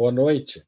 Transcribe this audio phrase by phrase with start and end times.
[0.00, 0.66] Boa noite.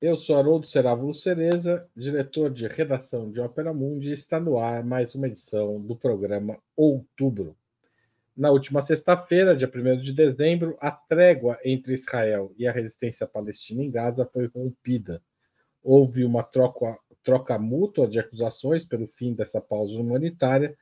[0.00, 4.82] Eu sou Haroldo Serávulo Cereza, diretor de redação de Ópera Mundi, e está no ar
[4.82, 7.54] mais uma edição do programa Outubro.
[8.34, 13.82] Na última sexta-feira, dia 1 de dezembro, a trégua entre Israel e a resistência palestina
[13.82, 15.22] em Gaza foi rompida.
[15.82, 20.74] Houve uma troca, troca mútua de acusações pelo fim dessa pausa humanitária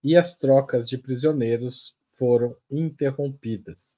[0.00, 3.96] e as trocas de prisioneiros foram interrompidas.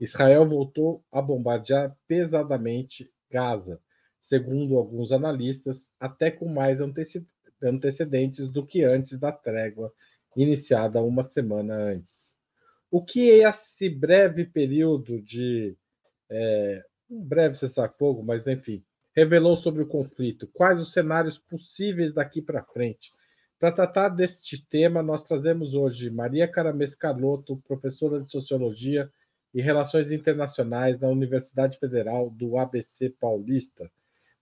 [0.00, 3.80] Israel voltou a bombardear pesadamente Gaza,
[4.18, 9.92] segundo alguns analistas, até com mais antecedentes do que antes da trégua
[10.36, 12.36] iniciada uma semana antes.
[12.90, 15.76] O que esse breve período de.
[16.30, 20.46] É, um breve cessar-fogo, mas enfim, revelou sobre o conflito?
[20.52, 23.12] Quais os cenários possíveis daqui para frente?
[23.58, 29.10] Para tratar deste tema, nós trazemos hoje Maria Caramês Carlotto, professora de Sociologia
[29.54, 33.90] e Relações Internacionais na Universidade Federal do ABC Paulista,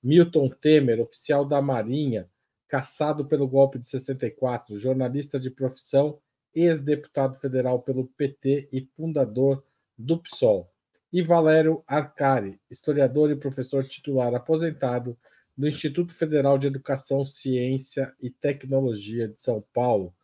[0.02, 2.28] Milton Temer, oficial da Marinha,
[2.68, 6.18] caçado pelo golpe de 64, jornalista de profissão
[6.54, 9.62] ex-deputado federal pelo PT e fundador
[9.96, 10.70] do PSOL,
[11.12, 15.16] e Valério Arcari, historiador e professor titular aposentado
[15.56, 20.14] do Instituto Federal de Educação, Ciência e Tecnologia de São Paulo.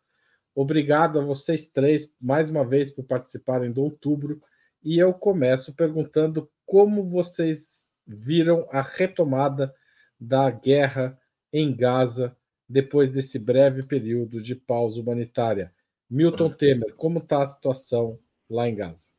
[0.53, 4.41] Obrigado a vocês três mais uma vez por participarem do outubro
[4.83, 9.73] e eu começo perguntando como vocês viram a retomada
[10.19, 11.17] da guerra
[11.51, 12.35] em Gaza
[12.67, 15.71] depois desse breve período de pausa humanitária.
[16.09, 19.09] Milton Temer, como está a situação lá em Gaza?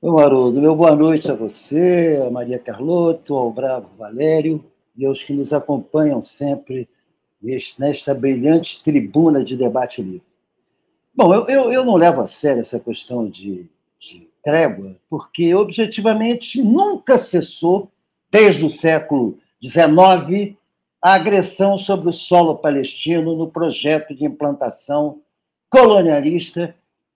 [0.00, 4.64] Ô, Haroldo, meu boa noite a você, a Maria Carlotto, ao Bravo Valério
[4.96, 6.88] e aos que nos acompanham sempre
[7.78, 10.26] nesta brilhante tribuna de debate livre.
[11.14, 13.68] Bom, eu, eu, eu não levo a sério essa questão de,
[14.02, 17.90] de trégua, porque objetivamente nunca cessou,
[18.30, 20.56] desde o século XIX,
[21.00, 25.20] a agressão sobre o solo palestino no projeto de implantação
[25.70, 26.74] colonialista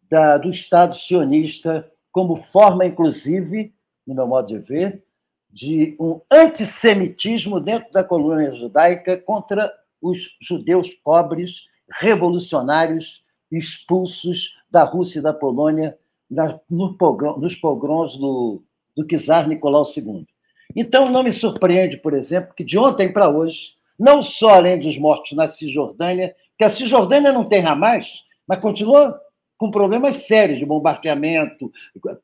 [0.08, 3.74] da, do Estado sionista, como forma, inclusive,
[4.06, 5.02] no meu modo de ver,
[5.50, 15.18] de um antissemitismo dentro da colônia judaica contra os judeus pobres, revolucionários, expulsos da Rússia
[15.18, 15.98] e da Polônia
[16.30, 16.96] na, no
[17.38, 18.62] nos pogroms do,
[18.96, 20.26] do czar Nicolau II.
[20.74, 24.98] Então, não me surpreende, por exemplo, que de ontem para hoje, não só além dos
[24.98, 29.18] mortos na Cisjordânia, que a Cisjordânia não tem Hamas, mas continua
[29.58, 31.70] com problemas sérios de bombardeamento,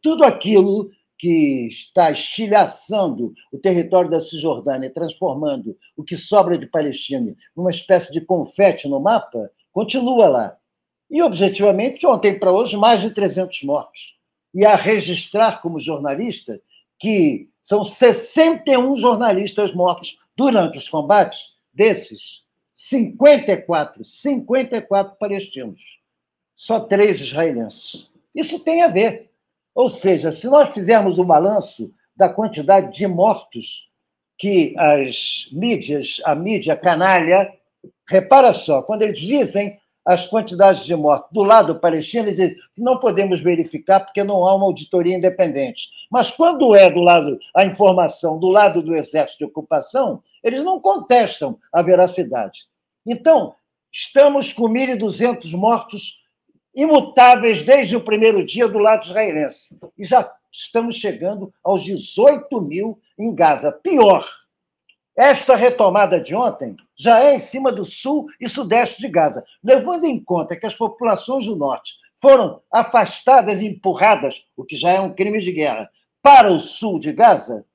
[0.03, 7.35] tudo aquilo que está estilhaçando o território da Cisjordânia, transformando o que sobra de Palestina
[7.57, 10.57] numa espécie de confete no mapa, continua lá.
[11.13, 14.17] E, objetivamente, de ontem para hoje, mais de 300 mortos.
[14.55, 16.59] E a registrar como jornalista
[16.99, 22.43] que são 61 jornalistas mortos durante os combates, desses,
[22.73, 25.81] 54, 54 palestinos
[26.55, 28.09] só três israelenses.
[28.35, 29.31] Isso tem a ver.
[29.75, 33.91] Ou seja, se nós fizermos o um balanço da quantidade de mortos
[34.39, 37.53] que as mídias, a mídia canalha,
[38.09, 42.99] repara só, quando eles dizem as quantidades de mortos do lado palestino, eles dizem não
[42.99, 45.89] podemos verificar porque não há uma auditoria independente.
[46.11, 50.81] Mas quando é do lado a informação do lado do exército de ocupação, eles não
[50.81, 52.67] contestam a veracidade.
[53.07, 53.55] Então,
[53.93, 56.21] estamos com 1.200 mortos
[56.75, 59.77] imutáveis desde o primeiro dia do lado israelense.
[59.97, 63.71] E já estamos chegando aos 18 mil em Gaza.
[63.71, 64.27] Pior,
[65.17, 70.05] esta retomada de ontem já é em cima do sul e sudeste de Gaza, levando
[70.05, 75.01] em conta que as populações do norte foram afastadas e empurradas, o que já é
[75.01, 75.91] um crime de guerra,
[76.23, 77.67] para o sul de Gaza.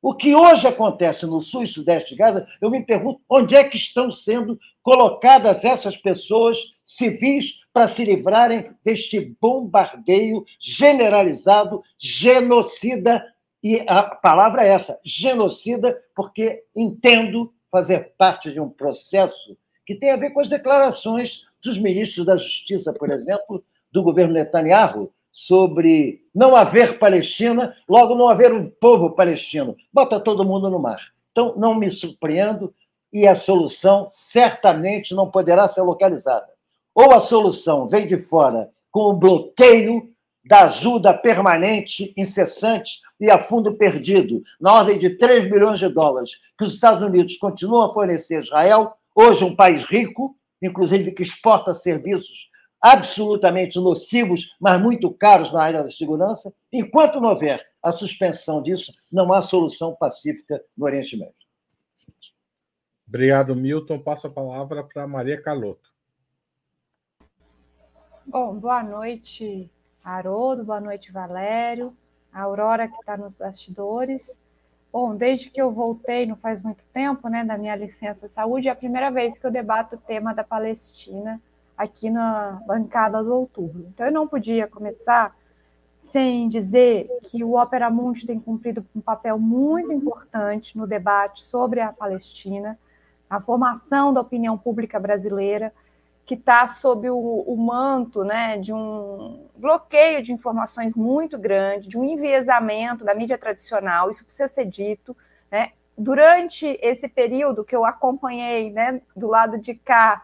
[0.00, 3.64] O que hoje acontece no sul e sudeste de Gaza, eu me pergunto onde é
[3.64, 13.22] que estão sendo colocadas essas pessoas civis para se livrarem deste bombardeio generalizado, genocida,
[13.68, 20.12] e a palavra é essa, genocida, porque entendo fazer parte de um processo que tem
[20.12, 26.22] a ver com as declarações dos ministros da Justiça, por exemplo, do governo Netanyahu, sobre
[26.32, 29.76] não haver Palestina, logo não haver um povo palestino.
[29.92, 31.00] Bota todo mundo no mar.
[31.32, 32.72] Então, não me surpreendo
[33.12, 36.46] e a solução certamente não poderá ser localizada.
[36.94, 40.08] Ou a solução vem de fora com o bloqueio
[40.46, 46.30] da ajuda permanente, incessante e a fundo perdido, na ordem de 3 bilhões de dólares,
[46.56, 51.22] que os Estados Unidos continuam a fornecer a Israel, hoje um país rico, inclusive que
[51.22, 52.48] exporta serviços
[52.80, 56.54] absolutamente nocivos, mas muito caros na área da segurança.
[56.72, 61.34] Enquanto não houver a suspensão disso, não há solução pacífica no Oriente Médio.
[63.08, 63.98] Obrigado, Milton.
[63.98, 65.94] Passo a palavra para Maria Carlotto.
[68.26, 69.70] Bom, boa noite,
[70.06, 71.92] Haroldo, boa noite, Valério,
[72.32, 74.38] a Aurora que está nos bastidores.
[74.92, 78.68] Bom, desde que eu voltei, não faz muito tempo, né, da minha licença de saúde,
[78.68, 81.42] é a primeira vez que eu debato o tema da Palestina
[81.76, 83.84] aqui na bancada do outubro.
[83.92, 85.36] Então, eu não podia começar
[85.98, 91.80] sem dizer que o Opera Mundi tem cumprido um papel muito importante no debate sobre
[91.80, 92.78] a Palestina,
[93.28, 95.72] a formação da opinião pública brasileira,
[96.26, 101.96] que está sob o, o, manto né, de um bloqueio de informações muito grande, de
[101.96, 105.16] um enviesamento da mídia tradicional, isso precisa ser dito.
[105.48, 105.70] Né?
[105.96, 110.20] Durante esse período que eu acompanhei né, do lado de cá,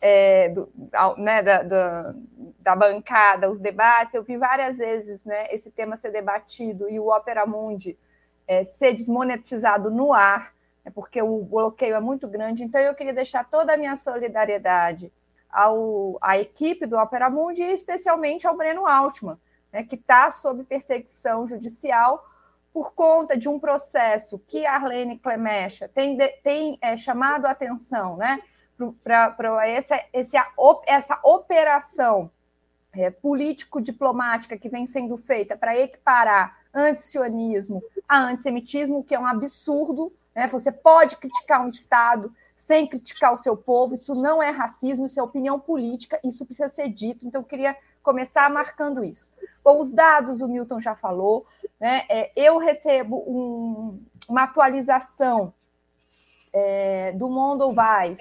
[0.00, 0.68] é, do,
[1.16, 2.14] né, da, da,
[2.58, 7.14] da, bancada, os debates, eu vi várias vezes né, esse tema ser debatido e o
[7.14, 7.96] Opera Mundi
[8.48, 10.52] é, ser desmonetizado no ar,
[10.84, 12.64] né, porque o bloqueio é muito grande.
[12.64, 15.12] Então, eu queria deixar toda a minha solidariedade
[15.54, 19.38] ao, à equipe do Opera Mundi e especialmente ao Breno Altman,
[19.72, 22.28] né, que está sob perseguição judicial
[22.72, 28.16] por conta de um processo que a Arlene Clemecha tem, tem é, chamado a atenção
[28.16, 28.40] né,
[29.02, 32.28] para essa, essa operação
[32.92, 40.12] é, político-diplomática que vem sendo feita para equiparar antisionismo a antissemitismo, que é um absurdo,
[40.34, 40.46] né?
[40.48, 45.20] Você pode criticar um Estado sem criticar o seu povo, isso não é racismo, isso
[45.20, 47.26] é opinião política, isso precisa ser dito.
[47.26, 49.30] Então, eu queria começar marcando isso.
[49.62, 51.46] Bom, os dados o Milton já falou,
[51.80, 52.04] né?
[52.08, 55.52] É, eu recebo um, uma atualização
[56.52, 58.18] é, do Mondovais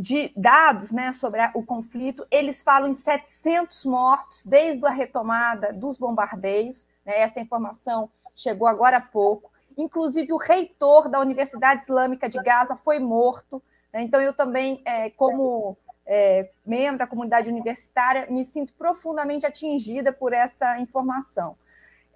[0.00, 5.98] de dados né, sobre o conflito, eles falam em 700 mortos desde a retomada dos
[5.98, 9.52] bombardeios, né, essa informação chegou agora há pouco.
[9.80, 13.62] Inclusive, o reitor da Universidade Islâmica de Gaza foi morto.
[13.92, 14.02] Né?
[14.02, 20.32] Então, eu também, é, como é, membro da comunidade universitária, me sinto profundamente atingida por
[20.32, 21.56] essa informação.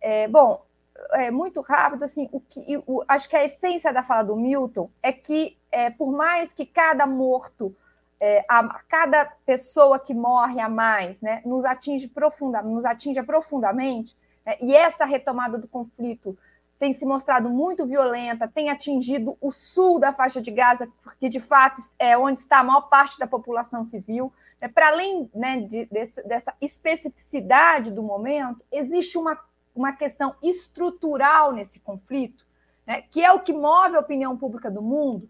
[0.00, 0.62] É, bom,
[1.12, 4.90] é, muito rápido, assim, o que, o, acho que a essência da fala do Milton
[5.02, 7.75] é que, é, por mais que cada morto,
[8.20, 14.17] é, a, cada pessoa que morre a mais, né, nos atinge profundamente, nos atinge profundamente,
[14.44, 16.37] né, e essa retomada do conflito
[16.78, 21.40] tem se mostrado muito violenta, tem atingido o sul da faixa de Gaza, porque de
[21.40, 24.32] fato é onde está a maior parte da população civil.
[24.60, 29.38] É, Para além né, de, dessa especificidade do momento, existe uma,
[29.74, 32.44] uma questão estrutural nesse conflito,
[32.86, 35.28] né, que é o que move a opinião pública do mundo,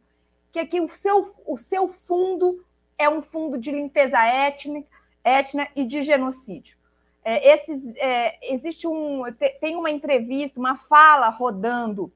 [0.51, 2.65] que é que o seu, o seu fundo
[2.97, 4.89] é um fundo de limpeza étnica,
[5.23, 6.79] étnica e de genocídio.
[7.25, 9.23] É, esses, é, existe um,
[9.61, 12.13] tem uma entrevista, uma fala rodando,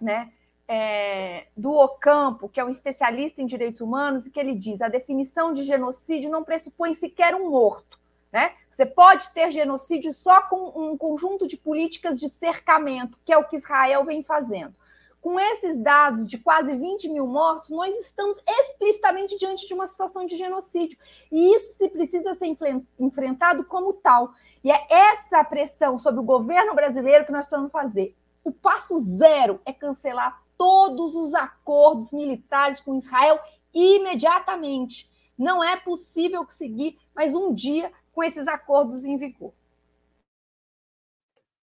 [0.00, 0.32] né,
[0.66, 4.88] é, do Ocampo, que é um especialista em direitos humanos, e que ele diz: a
[4.88, 7.98] definição de genocídio não pressupõe sequer um morto.
[8.32, 8.52] Né?
[8.70, 13.44] Você pode ter genocídio só com um conjunto de políticas de cercamento, que é o
[13.44, 14.74] que Israel vem fazendo
[15.20, 20.26] com esses dados de quase 20 mil mortos, nós estamos explicitamente diante de uma situação
[20.26, 20.98] de genocídio.
[21.30, 22.54] E isso se precisa ser
[22.98, 24.32] enfrentado como tal.
[24.62, 28.14] E é essa pressão sobre o governo brasileiro que nós precisamos fazer.
[28.44, 33.38] O passo zero é cancelar todos os acordos militares com Israel
[33.74, 35.10] imediatamente.
[35.36, 39.52] Não é possível conseguir mais um dia com esses acordos em vigor.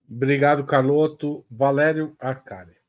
[0.10, 1.44] Obrigado, Carloto.
[1.50, 2.83] Valério Arcari.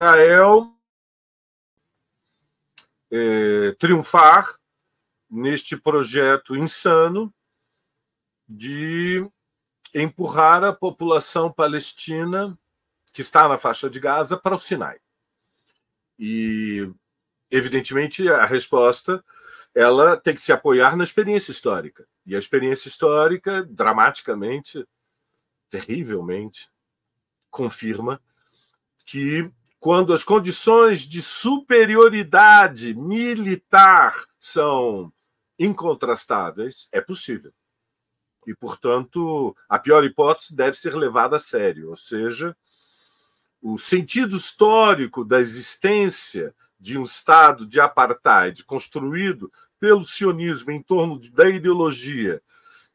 [0.00, 0.72] Israel
[3.10, 4.46] é, triunfar
[5.28, 7.34] neste projeto insano
[8.48, 9.28] de
[9.92, 12.56] empurrar a população palestina
[13.12, 15.00] que está na faixa de Gaza para o Sinai.
[16.16, 16.88] E,
[17.50, 19.24] evidentemente, a resposta
[19.74, 22.06] ela tem que se apoiar na experiência histórica.
[22.24, 24.86] E a experiência histórica, dramaticamente,
[25.68, 26.70] terrivelmente,
[27.50, 28.20] confirma
[29.04, 35.12] que quando as condições de superioridade militar são
[35.58, 37.52] incontrastáveis, é possível.
[38.46, 42.56] E, portanto, a pior hipótese deve ser levada a sério, ou seja,
[43.60, 51.18] o sentido histórico da existência de um Estado de apartheid construído pelo sionismo em torno
[51.32, 52.40] da ideologia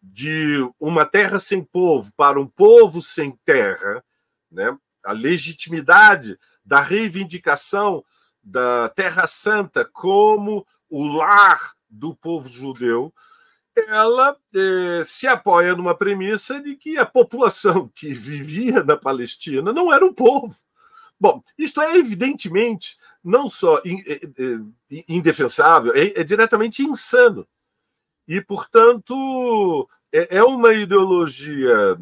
[0.02, 4.04] de uma terra sem povo para um povo sem terra,
[4.52, 4.78] né?
[5.06, 8.04] a legitimidade da reivindicação
[8.42, 13.14] da Terra Santa como o lar do povo judeu,
[13.76, 19.92] ela eh, se apoia numa premissa de que a população que vivia na Palestina não
[19.92, 20.56] era um povo.
[21.20, 23.82] Bom, isto é evidentemente não só
[25.08, 27.48] indefensável, é, é diretamente insano.
[28.28, 31.98] E, portanto, é, é uma ideologia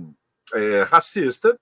[0.53, 1.59] é, racista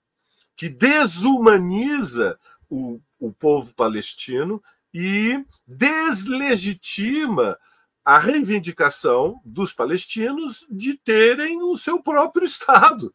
[0.56, 4.62] que desumaniza o, o povo palestino
[4.94, 7.58] e deslegitima
[8.04, 13.14] a reivindicação dos palestinos de terem o seu próprio Estado.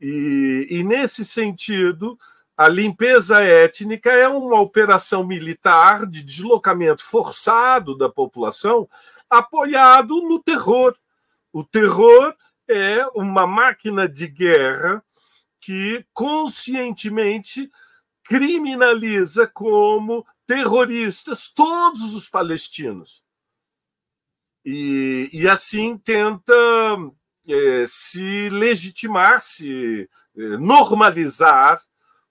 [0.00, 2.18] E, e, nesse sentido,
[2.56, 8.88] a limpeza étnica é uma operação militar de deslocamento forçado da população,
[9.28, 10.96] apoiado no terror.
[11.52, 12.34] O terror
[12.68, 15.02] é uma máquina de guerra
[15.60, 17.70] que conscientemente
[18.24, 23.22] criminaliza como terroristas todos os palestinos.
[24.64, 26.54] E, e assim tenta
[27.46, 31.80] é, se legitimar, se é, normalizar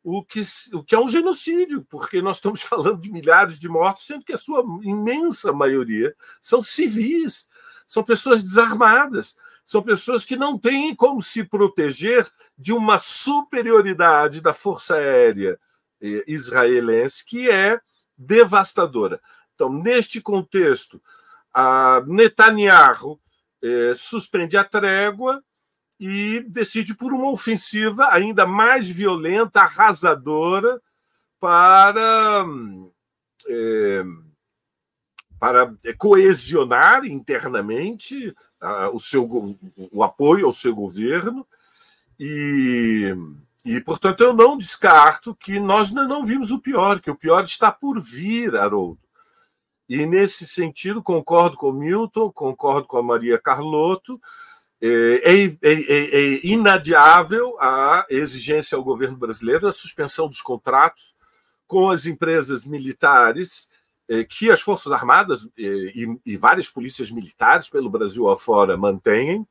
[0.03, 0.41] o que,
[0.73, 4.33] o que é um genocídio, porque nós estamos falando de milhares de mortos, sendo que
[4.33, 7.49] a sua imensa maioria são civis,
[7.85, 14.53] são pessoas desarmadas, são pessoas que não têm como se proteger de uma superioridade da
[14.53, 15.57] Força Aérea
[16.27, 17.79] israelense que é
[18.17, 19.21] devastadora.
[19.53, 21.01] Então, neste contexto,
[22.07, 23.19] Netanyahu
[23.61, 25.43] eh, suspende a trégua
[25.99, 30.81] e decide por uma ofensiva ainda mais violenta, arrasadora,
[31.39, 32.45] para,
[33.47, 34.03] é,
[35.37, 38.33] para coesionar internamente
[38.93, 39.27] o, seu,
[39.91, 41.45] o apoio ao seu governo.
[42.17, 43.13] E,
[43.65, 47.71] e, portanto, eu não descarto que nós não vimos o pior, que o pior está
[47.71, 48.99] por vir, Haroldo.
[49.87, 54.19] E, nesse sentido, concordo com o Milton, concordo com a Maria Carlotto,
[54.81, 54.87] é,
[55.23, 61.15] é, é, é, inadiável a exigência ao governo brasileiro da suspensão dos contratos
[61.65, 63.69] com as empresas militares
[64.09, 69.47] é, que as Forças Armadas é, e, e, várias polícias militares pelo Brasil afora mantêm.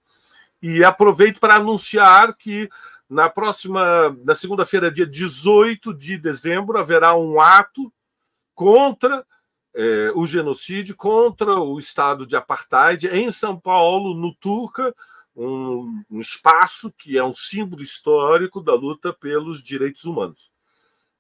[0.61, 2.69] E aproveito para anunciar que
[3.13, 7.93] na próxima, na segunda-feira, dia 18 de dezembro, haverá um ato
[8.55, 9.23] contra
[9.75, 14.95] é, o genocídio, contra o estado de apartheid em São Paulo, no Turca,
[15.37, 20.51] um, um, espaço que é um símbolo histórico da luta pelos direitos humanos.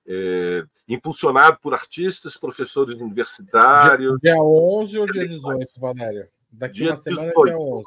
[0.06, 4.18] É, impulsionado por artistas, professores universitários.
[4.22, 6.26] Dia, dia 11 ou dia 18, Valério?
[6.50, 7.38] Daqui dia uma semana 18.
[7.38, 7.84] é dia 11.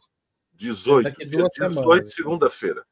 [0.53, 2.85] 18, Daqui dia 18, segunda-feira.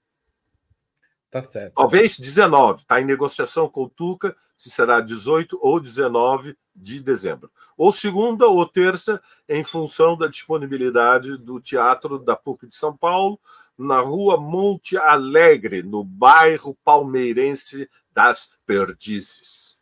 [1.34, 1.74] Tá certo.
[1.74, 2.82] Talvez 19.
[2.82, 7.52] Está em negociação com o Tuca se será 18 ou 19 de dezembro.
[7.76, 13.40] Ou segunda ou terça, em função da disponibilidade do Teatro da PUC de São Paulo,
[13.76, 19.76] na rua Monte Alegre, no bairro palmeirense das Perdizes.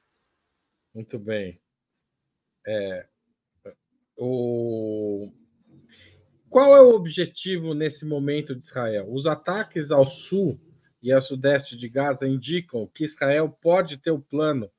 [0.96, 1.60] Muito bem.
[2.66, 3.08] É,
[4.16, 5.30] o...
[6.50, 9.12] Qual é o objetivo nesse momento de Israel?
[9.12, 10.58] Os ataques ao sul
[11.02, 14.72] e ao sudeste de Gaza indicam que Israel pode ter o plano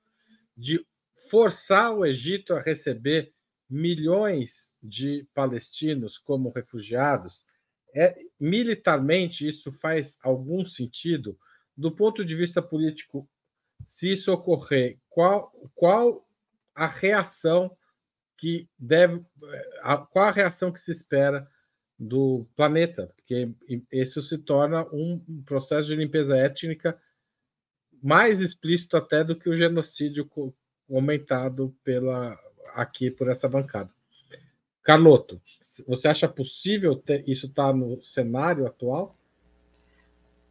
[0.56, 0.84] de
[1.30, 3.32] forçar o Egito a receber
[3.68, 7.44] milhões de palestinos como refugiados.
[7.94, 11.38] É, militarmente, isso faz algum sentido?
[11.76, 13.28] Do ponto de vista político,
[13.86, 16.26] se isso ocorrer, qual, qual
[16.74, 17.76] a reação
[18.36, 19.24] que deve.
[19.82, 21.48] A, qual a reação que se espera
[22.02, 23.48] do planeta, porque
[23.92, 27.00] isso se torna um processo de limpeza étnica
[28.02, 30.28] mais explícito até do que o genocídio
[30.88, 32.36] comentado pela
[32.74, 33.88] aqui por essa bancada.
[34.82, 35.40] Carloto,
[35.86, 39.16] você acha possível ter, isso estar tá no cenário atual?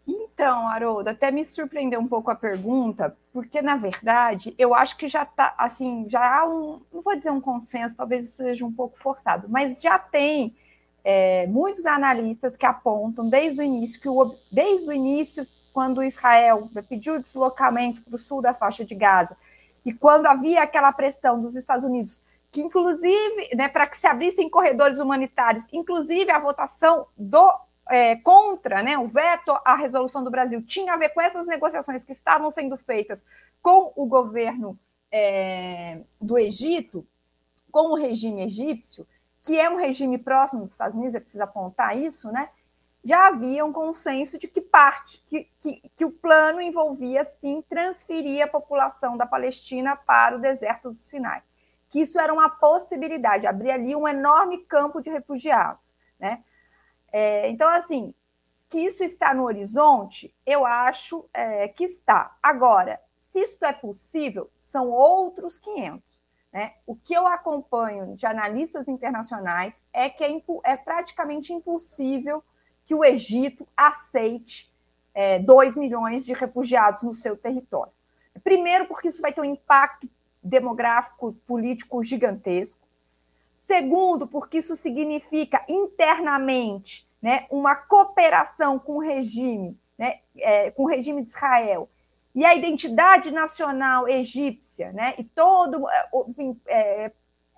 [0.08, 5.10] Então, Haroldo, até me surpreendeu um pouco a pergunta, porque na verdade eu acho que
[5.10, 8.98] já está assim, já há um, não vou dizer um consenso, talvez seja um pouco
[8.98, 10.56] forçado, mas já tem
[11.04, 16.70] é, muitos analistas que apontam desde o início que o, desde o início, quando Israel
[16.88, 19.36] pediu o deslocamento para o sul da faixa de Gaza,
[19.86, 24.50] e quando havia aquela pressão dos Estados Unidos, que inclusive, né, para que se abrissem
[24.50, 27.52] corredores humanitários, inclusive a votação do
[27.90, 32.04] é, contra, né, o veto à resolução do Brasil tinha a ver com essas negociações
[32.04, 33.26] que estavam sendo feitas
[33.62, 34.78] com o governo
[35.12, 37.06] é, do Egito,
[37.72, 39.08] com o regime egípcio,
[39.44, 42.50] que é um regime próximo dos Estados Unidos, é preciso apontar isso, né?
[43.04, 48.44] Já havia um consenso de que parte, que, que, que o plano envolvia sim transferir
[48.44, 51.42] a população da Palestina para o deserto do Sinai.
[51.90, 55.82] que isso era uma possibilidade, abrir ali um enorme campo de refugiados.
[56.18, 56.44] Né?
[57.12, 58.14] É, então, assim,
[58.70, 62.38] que isso está no horizonte, eu acho é, que está.
[62.42, 66.21] Agora, se isso é possível, são outros 500.
[66.52, 66.74] Né?
[66.86, 72.44] O que eu acompanho de analistas internacionais é que é, é praticamente impossível
[72.86, 74.72] que o Egito aceite
[75.14, 77.94] é, 2 milhões de refugiados no seu território.
[78.44, 80.10] Primeiro, porque isso vai ter um impacto
[80.44, 82.82] demográfico, político gigantesco.
[83.66, 90.88] Segundo, porque isso significa internamente né, uma cooperação com o regime, né, é, com o
[90.88, 91.88] regime de Israel
[92.34, 97.12] e a identidade nacional egípcia, né, e todo é, enfim, é,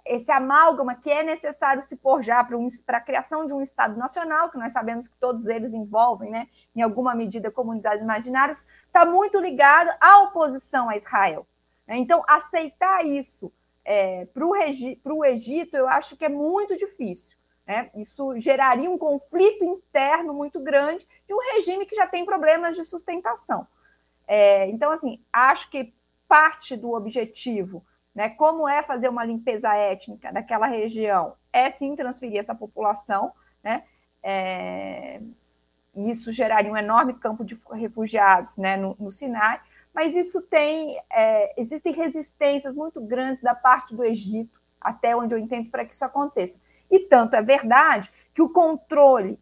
[0.05, 4.49] esse amálgama que é necessário se forjar para um, a criação de um Estado nacional,
[4.49, 9.39] que nós sabemos que todos eles envolvem, né, em alguma medida, comunidades imaginárias, está muito
[9.39, 11.47] ligado à oposição a Israel.
[11.87, 11.97] Né.
[11.97, 13.51] Então, aceitar isso
[13.85, 17.37] é, para o Egito, eu acho que é muito difícil.
[17.65, 17.89] Né?
[17.95, 22.83] Isso geraria um conflito interno muito grande de um regime que já tem problemas de
[22.83, 23.65] sustentação.
[24.27, 25.93] É, então, assim, acho que
[26.27, 32.39] parte do objetivo, né, como é fazer uma limpeza étnica daquela região, é sim transferir
[32.39, 33.31] essa população,
[33.63, 33.83] né?
[34.21, 35.21] É,
[35.95, 39.61] isso geraria um enorme campo de refugiados né, no, no Sinai,
[39.93, 45.37] mas isso tem, é, existem resistências muito grandes da parte do Egito, até onde eu
[45.37, 46.57] entendo, para que isso aconteça.
[46.89, 49.39] E tanto é verdade que o controle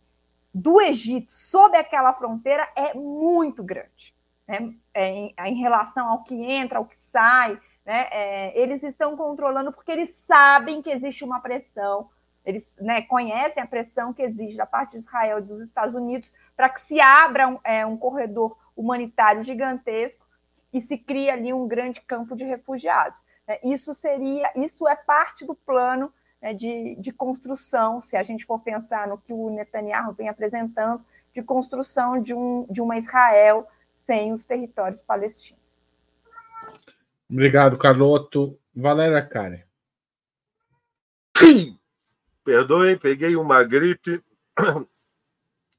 [0.54, 4.11] do Egito sobre aquela fronteira é muito grande.
[4.52, 4.74] Né?
[4.94, 8.08] É, em, em, relação ao que entra, ao que sai, né?
[8.12, 12.10] É, eles estão controlando porque eles sabem que existe uma pressão,
[12.46, 16.34] eles né, conhecem a pressão que existe da parte de Israel e dos Estados Unidos
[16.56, 20.26] para que se abra um, é, um corredor humanitário gigantesco
[20.74, 23.18] e se crie ali um grande campo de refugiados.
[23.48, 23.60] Né?
[23.64, 28.60] Isso seria, isso é parte do plano né, de, de construção, se a gente for
[28.60, 33.68] pensar no que o Netanyahu vem apresentando, de construção de, um, de uma Israel
[34.12, 35.64] sem os territórios palestinos.
[37.30, 38.60] Obrigado, Carloto.
[38.76, 39.64] Valéria Karen.
[42.44, 44.22] Perdoem, peguei uma gripe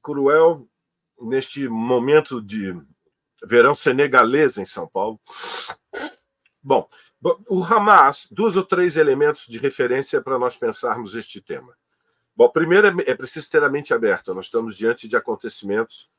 [0.01, 0.67] cruel
[1.21, 2.75] neste momento de
[3.45, 5.19] verão senegalês em São Paulo.
[6.61, 6.89] Bom,
[7.49, 11.77] o Hamas, dois ou três elementos de referência para nós pensarmos este tema.
[12.35, 14.33] Bom, primeiro é, é preciso ter a mente aberta.
[14.33, 16.09] Nós estamos diante de acontecimentos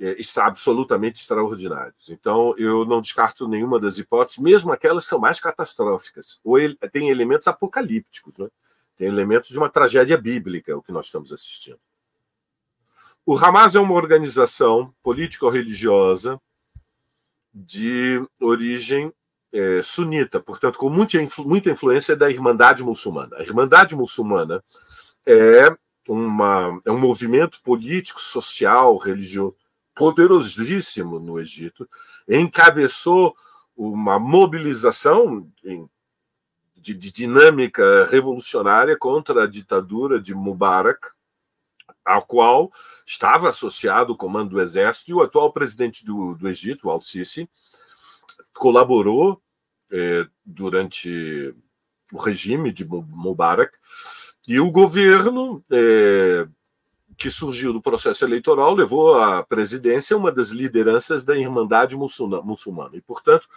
[0.00, 2.08] é, está absolutamente extraordinários.
[2.08, 6.40] Então, eu não descarto nenhuma das hipóteses, mesmo aquelas que são mais catastróficas.
[6.42, 8.48] Ou ele, tem elementos apocalípticos, né?
[8.96, 11.78] tem elementos de uma tragédia bíblica, o que nós estamos assistindo.
[13.26, 16.40] O Hamas é uma organização político-religiosa
[17.52, 19.12] de origem
[19.52, 23.36] é, sunita, portanto, com muita, influ, muita influência da Irmandade Muçulmana.
[23.36, 24.62] A Irmandade Muçulmana
[25.24, 25.74] é,
[26.08, 29.56] uma, é um movimento político, social, religioso
[29.94, 31.88] poderosíssimo no Egito,
[32.28, 33.36] encabeçou
[33.76, 41.08] uma mobilização de, de dinâmica revolucionária contra a ditadura de Mubarak,
[42.04, 42.72] a qual
[43.06, 47.48] estava associado o comando do exército e o atual presidente do, do Egito, Al-Sisi,
[48.52, 49.40] colaborou
[49.90, 51.54] é, durante
[52.12, 53.76] o regime de Mubarak
[54.46, 56.46] e o governo é,
[57.16, 62.96] que surgiu do processo eleitoral levou à presidência uma das lideranças da Irmandade Muçulmana.
[62.96, 63.48] E, portanto,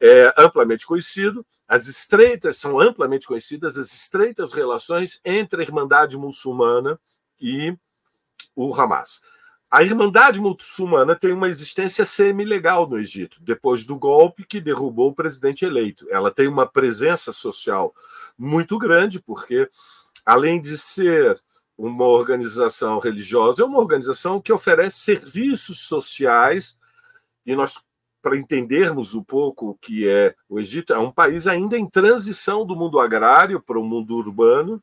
[0.00, 6.98] é amplamente conhecido, as estreitas, são amplamente conhecidas as estreitas relações entre a Irmandade Muçulmana
[7.40, 7.76] e
[8.54, 9.20] o Hamas.
[9.68, 15.14] A Irmandade Muçulmana tem uma existência semi-legal no Egito, depois do golpe que derrubou o
[15.14, 16.06] presidente eleito.
[16.08, 17.92] Ela tem uma presença social
[18.38, 19.68] muito grande, porque,
[20.24, 21.42] além de ser
[21.76, 26.78] uma organização religiosa, é uma organização que oferece serviços sociais,
[27.44, 27.86] e nós,
[28.22, 32.64] para entendermos um pouco o que é o Egito, é um país ainda em transição
[32.64, 34.82] do mundo agrário para o mundo urbano,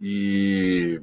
[0.00, 1.00] e,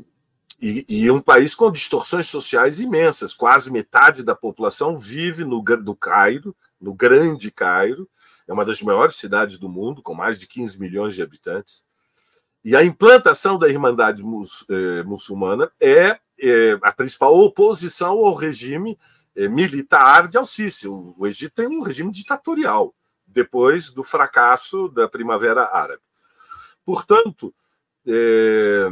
[0.62, 3.34] e, e, um país com distorções sociais imensas.
[3.34, 8.08] Quase metade da população vive no, no Cairo, no Grande Cairo,
[8.48, 11.84] é uma das maiores cidades do mundo, com mais de 15 milhões de habitantes.
[12.64, 18.98] E a implantação da Irmandade mus, eh, Muçulmana é, é, a principal oposição ao regime
[19.36, 20.88] eh, militar de Al-Sisi.
[20.88, 22.96] O, o, Egito tem um regime ditatorial
[23.28, 26.02] depois do fracasso da Primavera Árabe.
[26.86, 27.54] Portanto,
[28.08, 28.90] eh,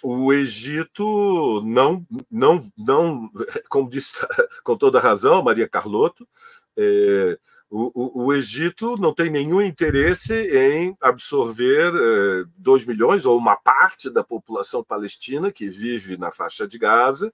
[0.00, 3.30] o Egito não, não, não,
[3.68, 4.14] como disse
[4.62, 6.26] com toda razão Maria Carlotto,
[7.70, 11.92] O, o, o, Egito não tem nenhum interesse em absorver
[12.56, 17.30] 2 eh, milhões ou uma parte da população palestina que vive na faixa de Gaza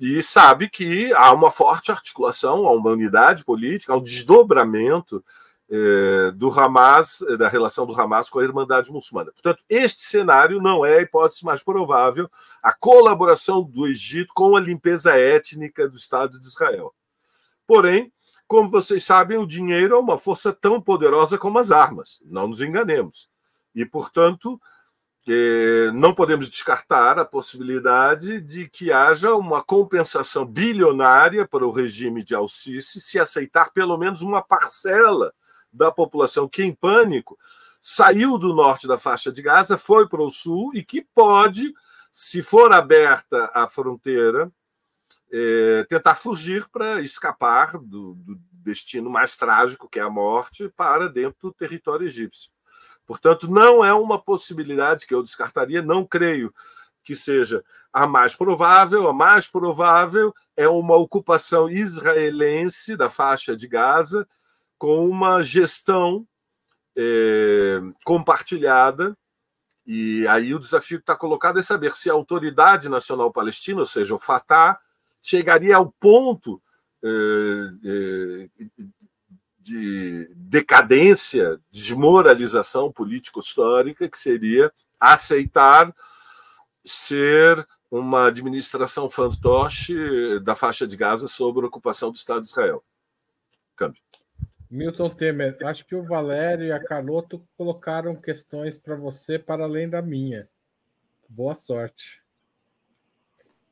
[0.00, 5.24] e sabe que há uma forte articulação, a humanidade política, há um desdobramento
[5.70, 9.32] eh, do Hamas, da relação do Hamas com a Irmandade Muçulmana.
[9.32, 12.30] Portanto, este cenário não é a hipótese mais provável,
[12.62, 16.92] a colaboração do Egito com a limpeza étnica do Estado de Israel.
[17.66, 18.12] Porém,
[18.46, 22.60] como vocês sabem, o dinheiro é uma força tão poderosa como as armas, não nos
[22.60, 23.28] enganemos.
[23.74, 24.60] E, portanto,
[25.28, 32.22] eh, não podemos descartar a possibilidade de que haja uma compensação bilionária para o regime
[32.22, 35.32] de Al-Sisi se aceitar pelo menos uma parcela
[35.72, 37.36] da população que, em pânico,
[37.82, 41.74] saiu do norte da faixa de Gaza, foi para o sul e que pode,
[42.12, 44.50] se for aberta a fronteira,
[45.32, 51.08] é, tentar fugir para escapar do, do, destino mais trágico, que é a morte, para
[51.08, 52.50] dentro do território egípcio.
[53.06, 56.52] Portanto, não é uma possibilidade que eu descartaria, não creio
[57.04, 59.08] que seja a mais provável.
[59.08, 64.28] A mais provável é uma ocupação israelense da faixa de Gaza
[64.76, 66.26] com uma gestão
[66.96, 69.16] é, compartilhada.
[69.86, 73.86] E aí o desafio que está colocado é saber se a Autoridade Nacional Palestina, ou
[73.86, 74.80] seja, o Fatah,
[75.26, 76.62] chegaria ao ponto
[77.02, 78.48] eh, eh,
[79.58, 85.92] de decadência, desmoralização político-histórica, que seria aceitar
[86.84, 92.84] ser uma administração fantoche da faixa de Gaza sob a ocupação do Estado de Israel.
[93.74, 94.00] Câmbio.
[94.70, 99.88] Milton Temer, acho que o Valério e a Carloto colocaram questões para você para além
[99.88, 100.48] da minha.
[101.28, 102.24] Boa sorte.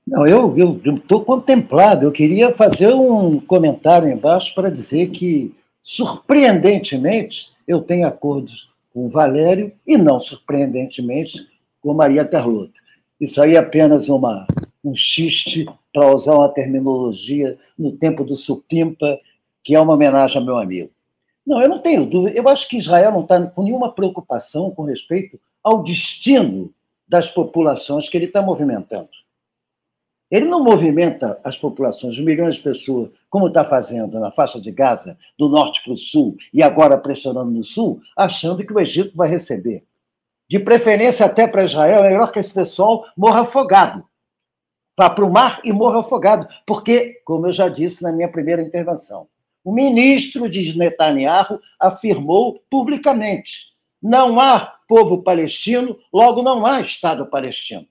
[0.07, 2.05] Não, eu estou contemplado.
[2.05, 9.11] Eu queria fazer um comentário embaixo para dizer que, surpreendentemente, eu tenho acordos com o
[9.11, 11.47] Valério e, não surpreendentemente,
[11.81, 12.73] com Maria Carlota.
[13.21, 14.47] Isso aí é apenas uma,
[14.85, 19.19] um xiste, para usar uma terminologia no tempo do Supimpa,
[19.63, 20.91] que é uma homenagem ao meu amigo.
[21.47, 22.37] Não, eu não tenho dúvida.
[22.37, 26.73] Eu acho que Israel não está com nenhuma preocupação com respeito ao destino
[27.09, 29.09] das populações que ele está movimentando.
[30.35, 35.17] Ele não movimenta as populações, milhões de pessoas, como está fazendo na faixa de Gaza,
[35.39, 39.29] do norte para o sul, e agora pressionando no sul, achando que o Egito vai
[39.29, 39.85] receber.
[40.51, 44.05] De preferência até para Israel, é melhor que esse pessoal morra afogado.
[44.99, 46.49] Vá para o mar e morra afogado.
[46.67, 49.29] Porque, como eu já disse na minha primeira intervenção,
[49.63, 57.87] o ministro de Netanyahu afirmou publicamente: não há povo palestino, logo não há Estado palestino.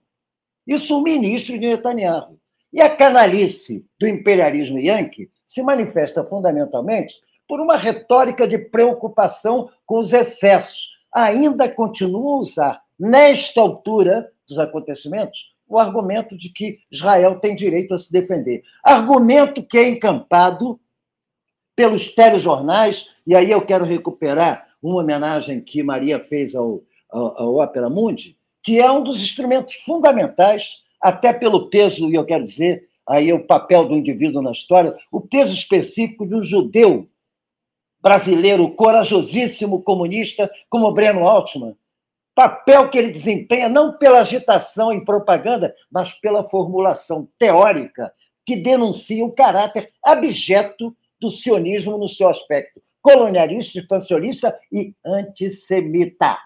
[0.66, 2.40] Isso o ministro de Netanyahu.
[2.72, 7.14] E a canalice do imperialismo yankee se manifesta fundamentalmente
[7.48, 10.90] por uma retórica de preocupação com os excessos.
[11.14, 17.94] Ainda continua a usar, nesta altura dos acontecimentos, o argumento de que Israel tem direito
[17.94, 18.64] a se defender.
[18.84, 20.80] Argumento que é encampado
[21.76, 27.56] pelos telejornais, e aí eu quero recuperar uma homenagem que Maria fez ao, ao, ao
[27.56, 32.88] Ópera Mundi, que é um dos instrumentos fundamentais, até pelo peso, e eu quero dizer,
[33.08, 37.08] aí é o papel do indivíduo na história, o peso específico de um judeu
[38.02, 41.76] brasileiro corajosíssimo comunista como Breno Altman.
[42.36, 48.12] Papel que ele desempenha não pela agitação e propaganda, mas pela formulação teórica
[48.46, 56.38] que denuncia o caráter abjeto do sionismo no seu aspecto colonialista, expansionista e antissemita.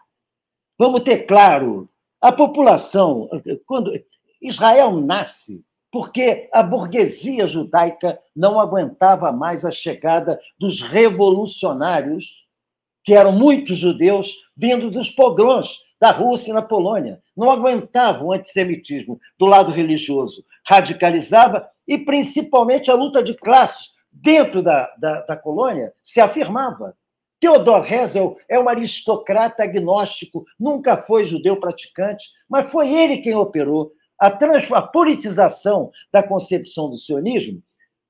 [0.77, 1.87] Vamos ter claro
[2.21, 3.29] a população,
[3.65, 3.91] quando
[4.41, 12.45] Israel nasce, porque a burguesia judaica não aguentava mais a chegada dos revolucionários,
[13.03, 17.21] que eram muitos judeus vindo dos pogroms da Rússia e na Polônia.
[17.35, 20.43] Não aguentavam o antissemitismo do lado religioso.
[20.65, 26.95] Radicalizava e, principalmente, a luta de classes dentro da, da, da colônia se afirmava.
[27.39, 33.91] Theodor Herzl é um aristocrata agnóstico, nunca foi judeu praticante, mas foi ele quem operou
[34.19, 37.61] a, a politização da concepção do sionismo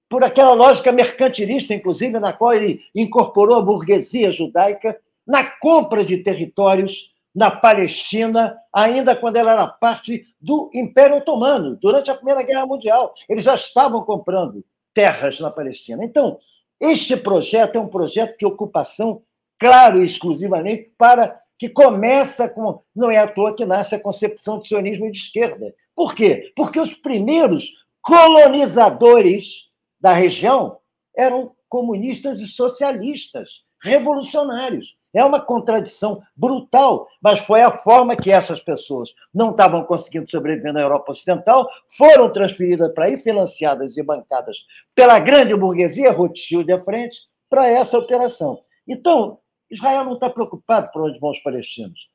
[0.09, 6.17] por aquela lógica mercantilista, inclusive, na qual ele incorporou a burguesia judaica na compra de
[6.17, 11.75] territórios na Palestina, ainda quando ela era parte do Império Otomano.
[11.75, 14.63] Durante a Primeira Guerra Mundial, eles já estavam comprando
[14.93, 16.03] terras na Palestina.
[16.03, 16.39] Então,
[16.79, 19.21] este projeto é um projeto de ocupação,
[19.59, 22.81] claro e exclusivamente, para que começa com.
[22.95, 25.73] Não é à toa que nasce a concepção de sionismo de esquerda.
[25.95, 26.51] Por quê?
[26.55, 27.65] Porque os primeiros
[28.01, 29.67] colonizadores
[29.99, 30.77] da região
[31.15, 34.95] eram comunistas e socialistas, revolucionários.
[35.13, 40.73] É uma contradição brutal, mas foi a forma que essas pessoas não estavam conseguindo sobreviver
[40.73, 44.57] na Europa Ocidental, foram transferidas para ir financiadas e bancadas
[44.93, 47.17] pela grande burguesia, Rothschild à frente,
[47.49, 48.59] para essa operação.
[48.87, 49.39] Então,
[49.71, 52.09] Israel não está preocupado por onde vão os palestinos.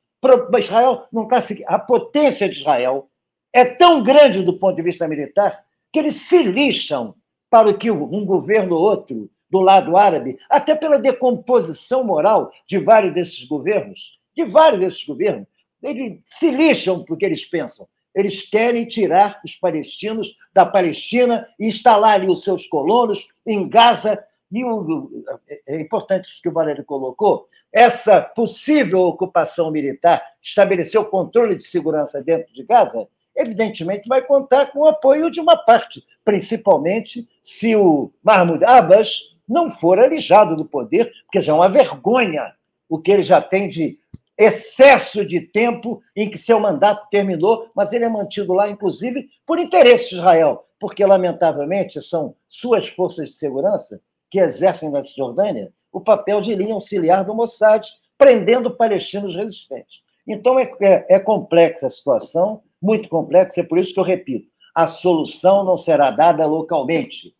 [0.57, 3.09] Israel não está A potência de Israel
[3.51, 7.15] é tão grande do ponto de vista militar que eles se lixam
[7.49, 13.13] para que um governo ou outro do lado árabe, até pela decomposição moral de vários
[13.13, 15.47] desses governos, de vários desses governos,
[15.83, 17.87] eles se lixam porque eles pensam.
[18.15, 24.23] Eles querem tirar os palestinos da Palestina e instalar ali os seus colonos em Gaza.
[24.51, 25.23] E o,
[25.67, 31.63] é importante isso que o Valério colocou: essa possível ocupação militar, estabelecer o controle de
[31.63, 37.75] segurança dentro de Gaza, evidentemente vai contar com o apoio de uma parte, principalmente se
[37.75, 42.53] o Mahmoud Abbas não for alijado do poder, porque já é uma vergonha
[42.89, 43.97] o que ele já tem de
[44.37, 49.59] excesso de tempo em que seu mandato terminou, mas ele é mantido lá, inclusive, por
[49.59, 56.01] interesse de Israel, porque, lamentavelmente, são suas forças de segurança que exercem na Cisjordânia o
[56.01, 60.01] papel de linha auxiliar do Mossad, prendendo palestinos resistentes.
[60.27, 64.47] Então, é, é, é complexa a situação, muito complexa, é por isso que eu repito:
[64.73, 67.35] a solução não será dada localmente,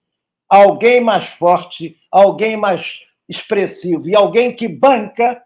[0.53, 5.43] alguém mais forte, alguém mais expressivo e alguém que banca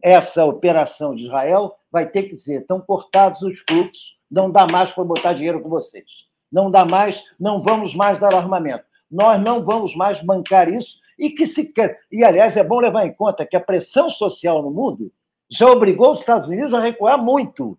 [0.00, 4.92] essa operação de Israel vai ter que dizer: estão cortados os fluxos, não dá mais
[4.92, 6.28] para botar dinheiro com vocês.
[6.52, 8.84] Não dá mais, não vamos mais dar armamento.
[9.10, 11.72] Nós não vamos mais bancar isso e que se.
[12.12, 15.10] E, aliás, é bom levar em conta que a pressão social no mundo
[15.50, 17.76] já obrigou os Estados Unidos a recuar muito.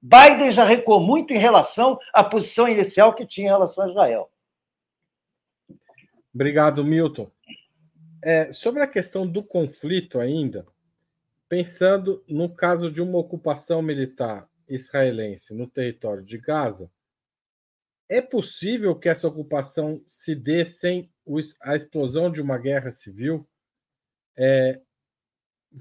[0.00, 4.30] Biden já recuou muito em relação à posição inicial que tinha em relação a Israel.
[6.34, 7.30] Obrigado, Milton.
[8.20, 10.66] É, sobre a questão do conflito ainda,
[11.48, 16.90] pensando no caso de uma ocupação militar israelense no território de Gaza,
[18.08, 21.10] é possível que essa ocupação se dê sem
[21.60, 23.48] a explosão de uma guerra civil?
[24.36, 24.80] É,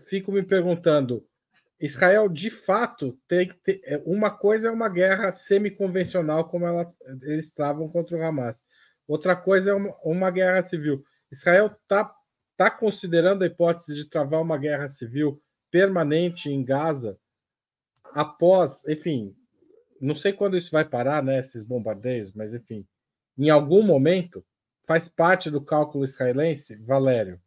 [0.08, 1.28] fico me perguntando,
[1.80, 6.94] Israel de fato tem que ter, é, uma coisa é uma guerra semi-convencional como ela,
[7.24, 8.64] eles estavam contra o Hamas.
[9.14, 11.06] Outra coisa é uma, uma guerra civil.
[11.32, 12.12] Israel está
[12.58, 17.16] tá considerando a hipótese de travar uma guerra civil permanente em Gaza
[18.06, 19.36] após, enfim,
[20.02, 22.88] não sei quando isso vai parar, né, esses bombardeios, mas enfim,
[23.38, 24.44] em algum momento
[24.88, 27.40] faz parte do cálculo israelense, Valério.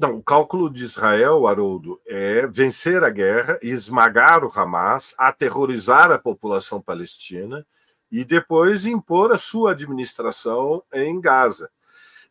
[0.00, 6.18] Não, o cálculo de Israel, Haroldo, é vencer a guerra, esmagar o Hamas, aterrorizar a
[6.18, 7.66] população palestina
[8.10, 11.68] e depois impor a sua administração em Gaza.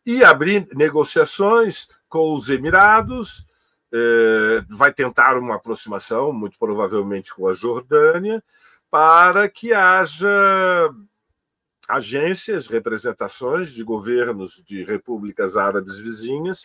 [0.04, 3.46] E abrir negociações com os Emirados,
[3.94, 8.42] eh, vai tentar uma aproximação, muito provavelmente com a Jordânia,
[8.90, 10.28] para que haja
[11.88, 16.62] agências, representações de governos de repúblicas árabes vizinhas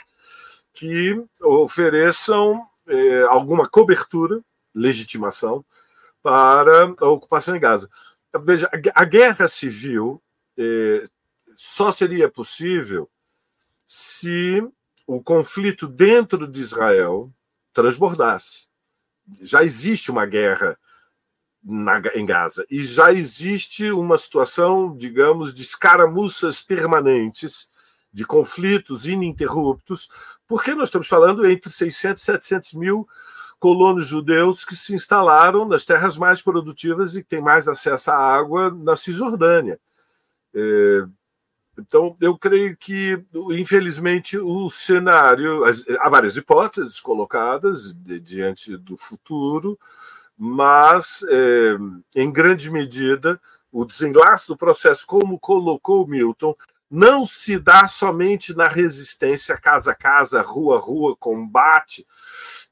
[0.76, 4.42] que ofereçam eh, alguma cobertura,
[4.74, 5.66] legitimação,
[6.22, 7.90] para a ocupação em Gaza.
[8.44, 10.22] Veja, a guerra civil
[10.58, 11.08] eh,
[11.56, 13.10] só seria possível
[13.88, 14.62] se
[15.08, 17.32] o conflito dentro de Israel
[17.72, 18.68] transbordasse.
[19.42, 20.78] Já existe uma guerra
[21.64, 27.70] na, em Gaza e já existe uma situação, digamos, de escaramuças permanentes,
[28.12, 30.10] de conflitos ininterruptos,
[30.48, 33.08] porque nós estamos falando entre 600 e 700 mil
[33.60, 38.16] colonos judeus que se instalaram nas terras mais produtivas e que têm mais acesso à
[38.16, 39.80] água na Cisjordânia.
[40.54, 41.06] É,
[41.78, 45.64] então, eu creio que, infelizmente, o cenário.
[46.00, 49.78] Há várias hipóteses colocadas de, diante do futuro,
[50.38, 51.78] mas, é,
[52.16, 53.40] em grande medida,
[53.72, 56.56] o desenlace do processo, como colocou Milton,
[56.90, 62.06] não se dá somente na resistência casa a casa, rua a rua, combate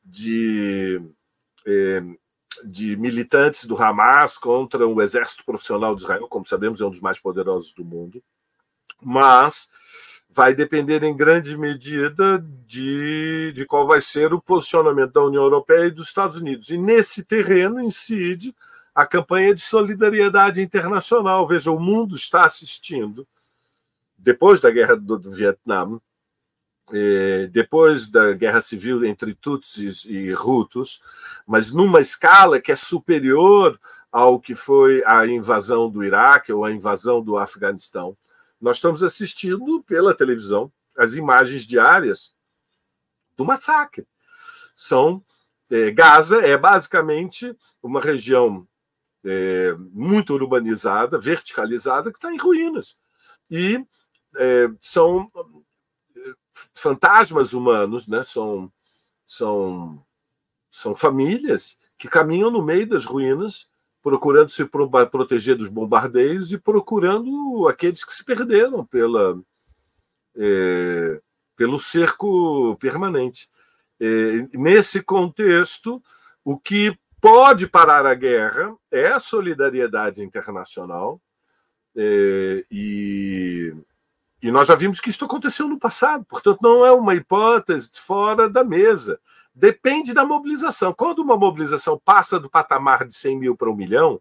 [0.04, 1.02] de,
[1.66, 2.04] eh,
[2.64, 7.02] de militantes do Hamas contra o exército profissional de Israel, como sabemos, é um dos
[7.02, 8.22] mais poderosos do mundo,
[9.02, 9.72] mas
[10.30, 15.86] vai depender em grande medida de, de qual vai ser o posicionamento da União Europeia
[15.86, 16.70] e dos Estados Unidos.
[16.70, 18.56] E nesse terreno incide
[18.96, 21.48] a campanha de solidariedade internacional.
[21.48, 23.28] Veja, o mundo está assistindo
[24.24, 26.00] depois da guerra do, do Vietnã,
[26.92, 31.04] eh, depois da guerra civil entre Tutsis e Hutus,
[31.46, 33.80] mas numa escala que é superior
[34.12, 38.16] ao que foi a invasão do Iraque ou a invasão do Afeganistão.
[38.62, 42.34] Nós estamos assistindo pela televisão as imagens diárias
[43.36, 44.08] do massacre.
[44.74, 45.24] São
[45.70, 48.66] é, Gaza é basicamente uma região
[49.26, 52.98] é, muito urbanizada, verticalizada, que está em ruínas.
[53.50, 53.84] E
[54.38, 55.32] é, são
[56.16, 56.34] é,
[56.74, 58.24] fantasmas humanos, né?
[58.24, 58.72] são,
[59.26, 60.04] são,
[60.70, 63.70] são famílias que caminham no meio das ruínas,
[64.02, 69.42] procurando se proteger dos bombardeios e procurando aqueles que se perderam pela,
[70.36, 71.22] é,
[71.56, 73.50] pelo cerco permanente.
[74.00, 76.04] É, nesse contexto,
[76.44, 81.22] o que pode parar a guerra é a solidariedade internacional.
[81.96, 83.74] É, e,
[84.44, 88.50] e nós já vimos que isso aconteceu no passado, portanto, não é uma hipótese fora
[88.50, 89.18] da mesa.
[89.56, 90.94] Depende da mobilização.
[90.94, 94.20] Quando uma mobilização passa do patamar de 100 mil para um milhão,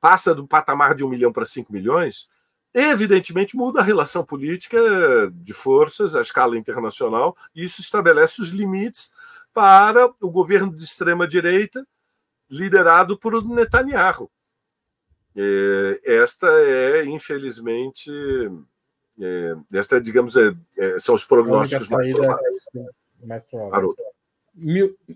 [0.00, 2.28] passa do patamar de um milhão para 5 milhões,
[2.72, 4.78] evidentemente muda a relação política
[5.32, 9.12] de forças à escala internacional, e isso estabelece os limites
[9.52, 11.84] para o governo de extrema-direita,
[12.48, 14.30] liderado por Netanyahu.
[15.34, 18.08] É, esta é, infelizmente,
[19.20, 22.58] é, esta, digamos, é, é são os prognósticos mais prováveis.
[23.22, 23.94] Mais prováveis.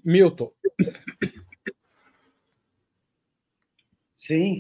[0.04, 0.50] Milton.
[4.16, 4.58] Sim.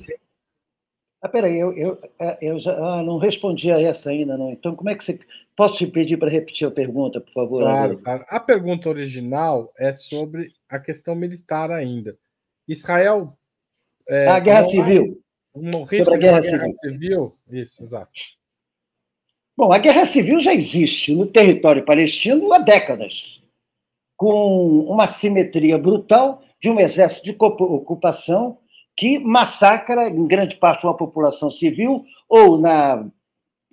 [1.20, 4.50] Ah, peraí, eu, eu, é, eu já ah, não respondi a essa ainda, não.
[4.52, 5.18] Então, como é que você.
[5.56, 7.62] Posso te pedir para repetir a pergunta, por favor?
[7.62, 8.24] Claro, claro.
[8.28, 12.16] A pergunta original é sobre a questão militar ainda.
[12.68, 13.36] Israel.
[14.08, 15.20] É, a guerra civil.
[15.52, 16.76] Um risco sobre a guerra, guerra civil.
[16.80, 17.38] civil.
[17.50, 18.12] Isso, exato.
[19.58, 23.42] Bom, a guerra civil já existe no território palestino há décadas,
[24.16, 28.58] com uma simetria brutal de um exército de ocupação
[28.96, 33.04] que massacra, em grande parte, uma população civil, ou, na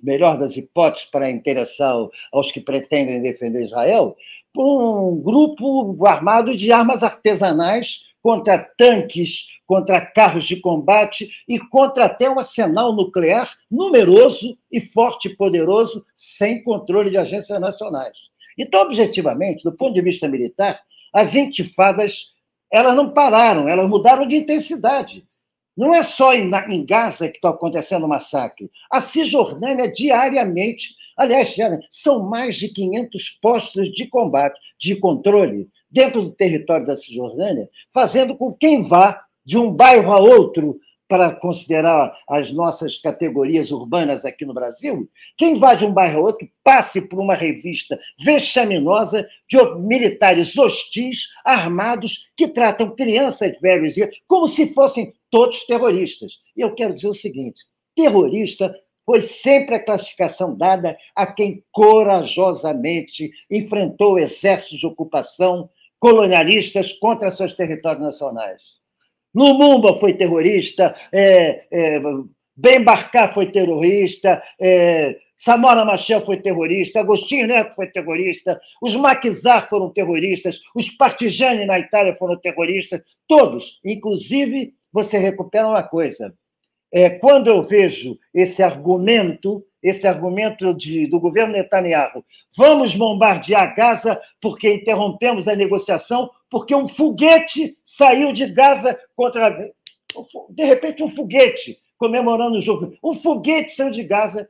[0.01, 1.95] melhor das hipóteses, para interessar
[2.33, 4.15] aos que pretendem defender Israel,
[4.51, 12.05] por um grupo armado de armas artesanais contra tanques, contra carros de combate e contra
[12.05, 18.17] até um arsenal nuclear numeroso e forte e poderoso, sem controle de agências nacionais.
[18.57, 20.81] Então, objetivamente, do ponto de vista militar,
[21.13, 22.33] as intifadas
[22.73, 25.23] elas não pararam, elas mudaram de intensidade.
[25.77, 26.49] Não é só em,
[26.83, 28.71] Gaza que está acontecendo o massacre.
[28.91, 31.55] A Cisjordânia, diariamente, aliás,
[31.91, 38.35] são mais de 500 postos de combate, de controle, dentro do território da Cisjordânia, fazendo
[38.35, 40.77] com que quem vá de um bairro a outro
[41.07, 46.23] para considerar as nossas categorias urbanas aqui no Brasil, quem vá de um bairro a
[46.23, 53.95] outro passe por uma revista vexaminosa de militares hostis, armados, que tratam crianças, velhos,
[54.27, 56.39] como se fossem todos terroristas.
[56.57, 57.63] E eu quero dizer o seguinte:
[57.95, 67.31] terrorista foi sempre a classificação dada a quem corajosamente enfrentou exércitos de ocupação colonialistas contra
[67.31, 68.61] seus territórios nacionais.
[69.33, 72.01] Lumumba foi terrorista, é, é,
[72.55, 79.67] Ben Barcar foi terrorista, é, Samora Machel foi terrorista, Agostinho Neto foi terrorista, os Maquisar
[79.67, 83.81] foram terroristas, os Partigiani na Itália foram terroristas, todos.
[83.83, 86.33] Inclusive, você recupera uma coisa.
[86.91, 92.23] É, quando eu vejo esse argumento, esse argumento de, do governo Netanyahu,
[92.57, 99.49] vamos bombardear Gaza porque interrompemos a negociação, porque um foguete saiu de Gaza contra.
[100.49, 102.97] De repente, um foguete, comemorando o jogo.
[103.03, 104.49] Um foguete saiu de Gaza,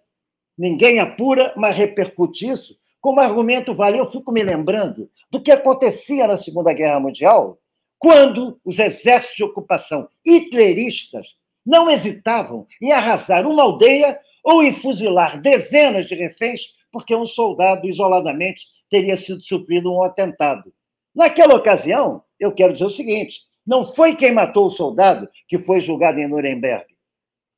[0.58, 2.78] ninguém apura, mas repercute isso.
[3.02, 7.60] Como argumento vale, eu fico me lembrando do que acontecia na Segunda Guerra Mundial,
[8.00, 15.41] quando os exércitos de ocupação hitleristas não hesitavam em arrasar uma aldeia ou em fuzilar
[15.41, 20.72] dezenas de reféns porque um soldado isoladamente teria sido sofrido um atentado.
[21.13, 25.82] Naquela ocasião, eu quero dizer o seguinte: não foi quem matou o soldado que foi
[25.82, 26.86] julgado em Nuremberg.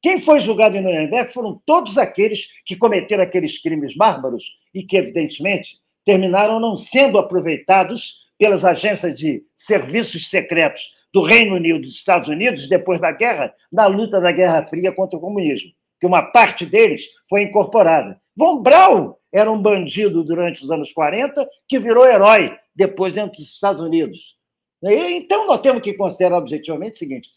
[0.01, 4.43] Quem foi julgado em Nuremberg foram todos aqueles que cometeram aqueles crimes bárbaros
[4.74, 11.80] e que, evidentemente, terminaram não sendo aproveitados pelas agências de serviços secretos do Reino Unido
[11.82, 16.05] dos Estados Unidos depois da guerra, na luta da Guerra Fria contra o comunismo, que
[16.05, 18.22] uma parte deles foi incorporada.
[18.36, 23.51] Von Braun era um bandido durante os anos 40 que virou herói depois dentro dos
[23.51, 24.38] Estados Unidos.
[24.84, 27.32] Então, nós temos que considerar objetivamente o seguinte: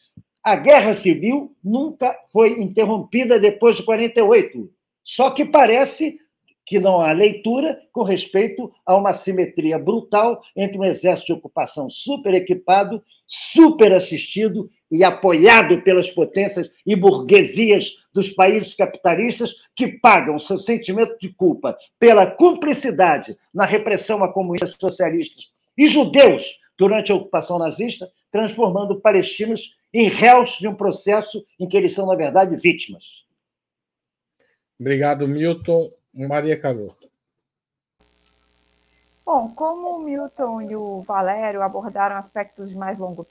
[0.44, 4.70] a guerra civil nunca foi interrompida depois de 48.
[5.02, 6.18] Só que parece
[6.66, 11.90] que não há leitura com respeito a uma simetria brutal entre um exército de ocupação
[11.90, 20.38] super equipado, super assistido, e apoiado pelas potências e burguesias dos países capitalistas que pagam
[20.38, 25.48] seu sentimento de culpa pela cumplicidade na repressão a comunistas socialistas
[25.78, 31.76] e judeus durante a ocupação nazista, transformando palestinos em réus de um processo em que
[31.76, 33.24] eles são, na verdade, vítimas.
[34.78, 35.90] Obrigado, Milton.
[36.12, 37.08] Maria Caroto.
[39.24, 43.24] Bom, como o Milton e o Valério abordaram aspectos de mais longo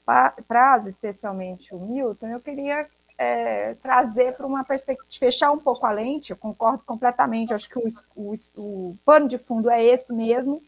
[0.48, 5.90] prazo, especialmente o Milton, eu queria é, trazer para uma perspectiva, fechar um pouco a
[5.90, 7.82] lente, eu concordo completamente, acho que o,
[8.16, 10.62] o, o pano de fundo é esse mesmo,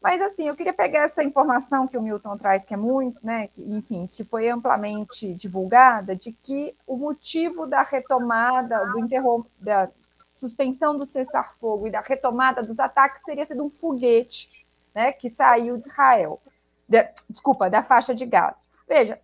[0.00, 3.48] mas, assim, eu queria pegar essa informação que o Milton traz, que é muito, né,
[3.48, 9.90] que, enfim, que foi amplamente divulgada, de que o motivo da retomada, do interrom da
[10.38, 14.48] suspensão do cessar-fogo e da retomada dos ataques teria sido um foguete
[14.94, 16.40] né, que saiu de Israel,
[16.88, 18.60] de, desculpa, da faixa de Gaza.
[18.86, 19.20] Veja,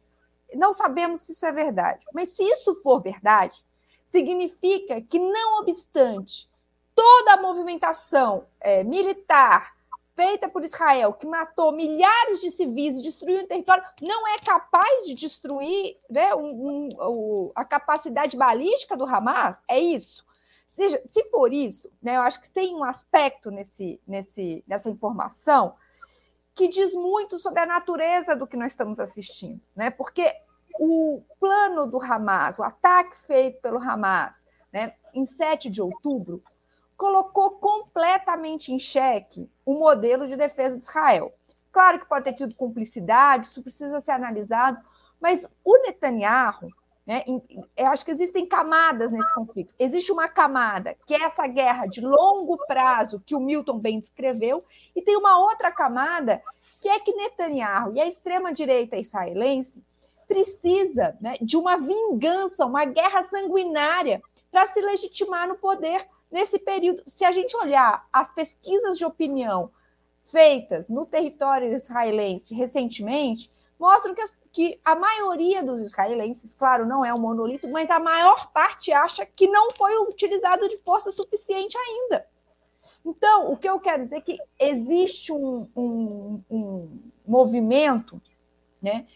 [0.55, 3.65] não sabemos se isso é verdade, mas se isso for verdade,
[4.11, 6.51] significa que, não obstante
[6.95, 9.75] toda a movimentação é, militar
[10.15, 15.05] feita por Israel, que matou milhares de civis e destruiu o território, não é capaz
[15.05, 19.59] de destruir né, um, um, a capacidade balística do Hamas?
[19.69, 20.25] É isso?
[20.75, 25.77] Seja, se for isso, né, eu acho que tem um aspecto nesse, nesse, nessa informação
[26.53, 29.91] que diz muito sobre a natureza do que nós estamos assistindo, né?
[29.91, 30.35] Porque
[30.81, 36.43] o plano do Hamas, o ataque feito pelo Hamas, né, em 7 de outubro,
[36.97, 41.33] colocou completamente em xeque o modelo de defesa de Israel.
[41.71, 44.85] Claro que pode ter tido cumplicidade, isso precisa ser analisado,
[45.21, 46.69] mas o Netanyahu,
[47.07, 47.23] né,
[47.77, 49.75] eu acho que existem camadas nesse conflito.
[49.79, 54.65] Existe uma camada que é essa guerra de longo prazo que o Milton bem descreveu,
[54.97, 56.43] e tem uma outra camada
[56.81, 59.83] que é que Netanyahu e a extrema-direita israelense
[60.27, 67.03] precisa né, de uma vingança, uma guerra sanguinária para se legitimar no poder nesse período,
[67.07, 69.71] se a gente olhar as pesquisas de opinião
[70.25, 77.05] feitas no território israelense recentemente, mostram que, as, que a maioria dos israelenses, claro, não
[77.05, 81.77] é um monolito, mas a maior parte acha que não foi utilizado de força suficiente
[81.77, 82.27] ainda.
[83.05, 88.21] Então, o que eu quero dizer é que existe um, um, um movimento
[88.81, 89.07] né,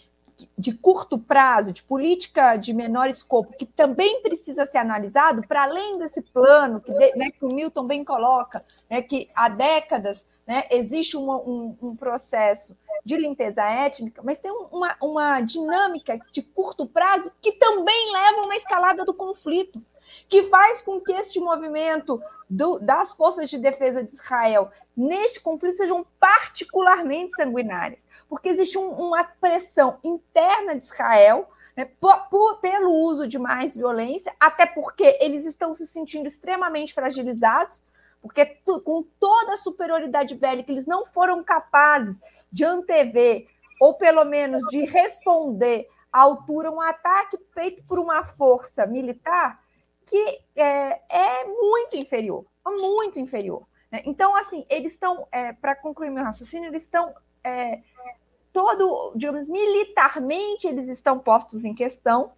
[0.57, 5.99] de curto prazo, de política de menor escopo, que também precisa ser analisado, para além
[5.99, 11.17] desse plano que, né, que o Milton bem coloca, né, que há décadas né, existe
[11.17, 12.77] um, um processo
[13.09, 18.45] de limpeza étnica, mas tem uma, uma dinâmica de curto prazo que também leva a
[18.45, 19.83] uma escalada do conflito,
[20.29, 25.79] que faz com que este movimento do, das forças de defesa de Israel neste conflito
[25.79, 32.93] sejam particularmente sanguinárias, porque existe um, uma pressão interna de Israel né, por, por, pelo
[32.93, 37.83] uso de mais violência, até porque eles estão se sentindo extremamente fragilizados,
[38.21, 43.47] porque tu, com toda a superioridade bélica, eles não foram capazes de antever,
[43.81, 49.61] ou pelo menos de responder à altura, um ataque feito por uma força militar
[50.05, 53.67] que é, é muito inferior, muito inferior.
[53.91, 54.03] Né?
[54.07, 57.15] Então, assim, eles estão, é, para concluir meu raciocínio, eles estão
[57.45, 57.83] é,
[58.53, 62.33] todo, digamos, militarmente eles estão postos em questão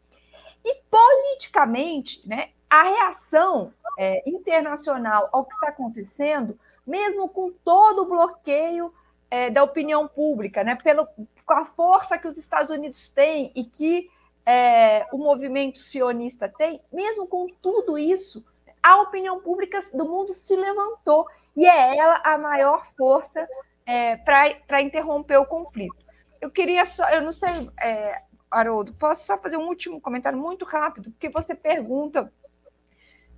[0.64, 8.08] e politicamente, né, a reação é, internacional ao que está acontecendo, mesmo com todo o
[8.08, 8.92] bloqueio
[9.30, 11.06] é, da opinião pública, né, pelo,
[11.44, 14.10] com a força que os Estados Unidos têm e que
[14.44, 18.44] é, o movimento sionista tem, mesmo com tudo isso,
[18.82, 21.26] a opinião pública do mundo se levantou
[21.56, 23.46] e é ela a maior força
[23.86, 26.04] é, para interromper o conflito.
[26.40, 30.64] Eu queria só, eu não sei, é, Haroldo, posso só fazer um último comentário muito
[30.64, 32.32] rápido, porque você pergunta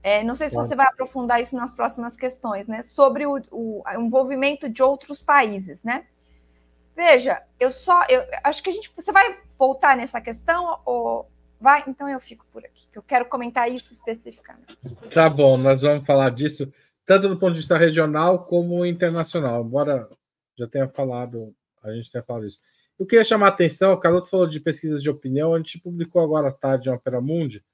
[0.03, 2.83] é, não sei se você vai aprofundar isso nas próximas questões, né?
[2.83, 6.07] Sobre o, o, envolvimento de outros países, né?
[6.95, 8.03] Veja, eu só.
[8.09, 8.91] Eu acho que a gente.
[8.97, 11.31] Você vai voltar nessa questão ou
[11.61, 11.85] vai?
[11.87, 14.77] Então eu fico por aqui, que eu quero comentar isso especificamente.
[15.15, 16.73] Tá bom, nós vamos falar disso,
[17.07, 20.09] tanto do ponto de vista regional como internacional, embora
[20.59, 22.61] já tenha falado, a gente tenha falado isso.
[22.99, 26.23] Eu queria chamar a atenção, o Caroto falou de pesquisas de opinião, a gente publicou
[26.23, 27.65] agora à tarde em Opera Mundi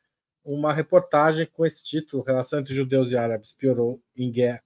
[0.48, 4.62] uma reportagem com esse título: Relação entre judeus e árabes piorou em guerra,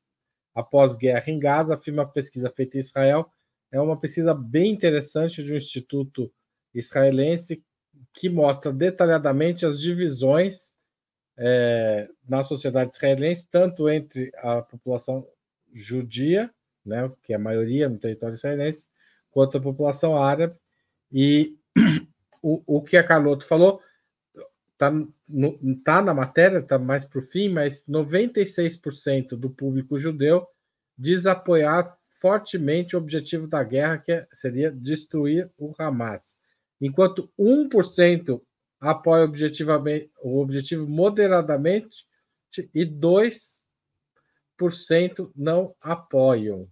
[0.54, 3.28] após guerra em Gaza, afirma a pesquisa feita em Israel.
[3.70, 6.32] É uma pesquisa bem interessante de um instituto
[6.72, 7.64] israelense
[8.12, 10.72] que mostra detalhadamente as divisões
[11.36, 15.26] é, na sociedade israelense, tanto entre a população
[15.72, 16.50] judia,
[16.84, 18.86] né, que é a maioria no território israelense,
[19.30, 20.54] quanto a população árabe.
[21.10, 21.56] E
[22.42, 23.80] o, o que a Carloto falou
[24.82, 24.92] está
[25.84, 30.46] tá na matéria, está mais para o fim, mas 96% do público judeu
[30.98, 36.36] diz apoiar fortemente o objetivo da guerra, que é, seria destruir o Hamas,
[36.80, 38.40] enquanto 1%
[38.80, 42.04] apoia objetivamente, o objetivo moderadamente
[42.74, 43.60] e 2%
[45.34, 46.68] não apoiam.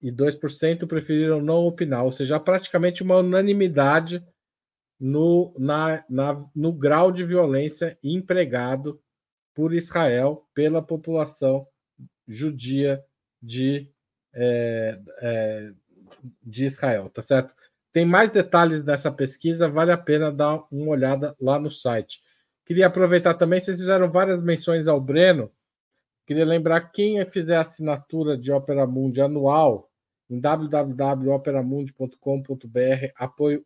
[0.00, 4.24] E 2% preferiram não opinar, ou seja, praticamente uma unanimidade
[4.98, 9.00] no, na, na, no grau de violência empregado
[9.54, 11.66] por Israel pela população
[12.26, 13.02] judia
[13.42, 13.88] de,
[14.34, 15.72] é, é,
[16.42, 17.54] de Israel, tá certo?
[17.92, 22.20] Tem mais detalhes nessa pesquisa, vale a pena dar uma olhada lá no site.
[22.66, 25.50] Queria aproveitar também, vocês fizeram várias menções ao Breno.
[26.26, 29.90] Queria lembrar quem fizer a assinatura de Opera Mundi anual
[30.28, 33.64] em www.operamundi.com.br, apoio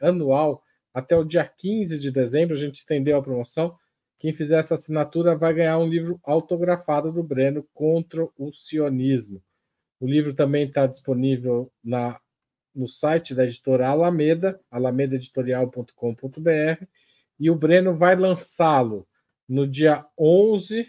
[0.00, 0.62] anual,
[0.98, 3.76] até o dia 15 de dezembro, a gente estendeu a promoção.
[4.18, 9.40] Quem fizer essa assinatura vai ganhar um livro autografado do Breno contra o sionismo.
[10.00, 12.20] O livro também está disponível na,
[12.74, 16.84] no site da editora Alameda, alamedaeditorial.com.br,
[17.38, 19.06] e o Breno vai lançá-lo
[19.48, 20.84] no dia 11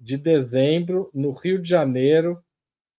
[0.00, 2.42] de dezembro, no Rio de Janeiro,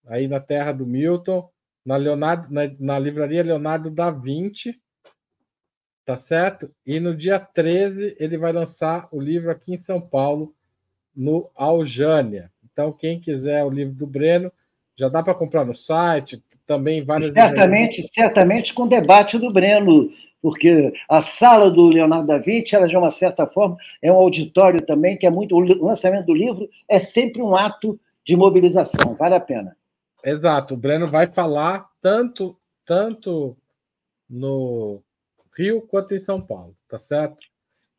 [0.06, 1.50] aí na terra do Milton,
[1.86, 4.82] na, Leonardo, na, na livraria Leonardo da Vinci,
[6.06, 6.70] tá certo?
[6.86, 10.54] E no dia 13 ele vai lançar o livro aqui em São Paulo,
[11.16, 12.52] no Aljânia.
[12.72, 14.52] Então, quem quiser o livro do Breno,
[14.96, 17.32] já dá para comprar no site, também várias.
[17.32, 20.10] Certamente, certamente com o debate do Breno,
[20.42, 24.82] porque a sala do Leonardo da Vinci, ela de uma certa forma é um auditório
[24.82, 25.56] também que é muito.
[25.56, 29.76] O lançamento do livro é sempre um ato de mobilização, vale a pena.
[30.24, 33.56] Exato, o Breno vai falar tanto tanto
[34.30, 35.02] no
[35.58, 37.48] Rio quanto em São Paulo, tá certo?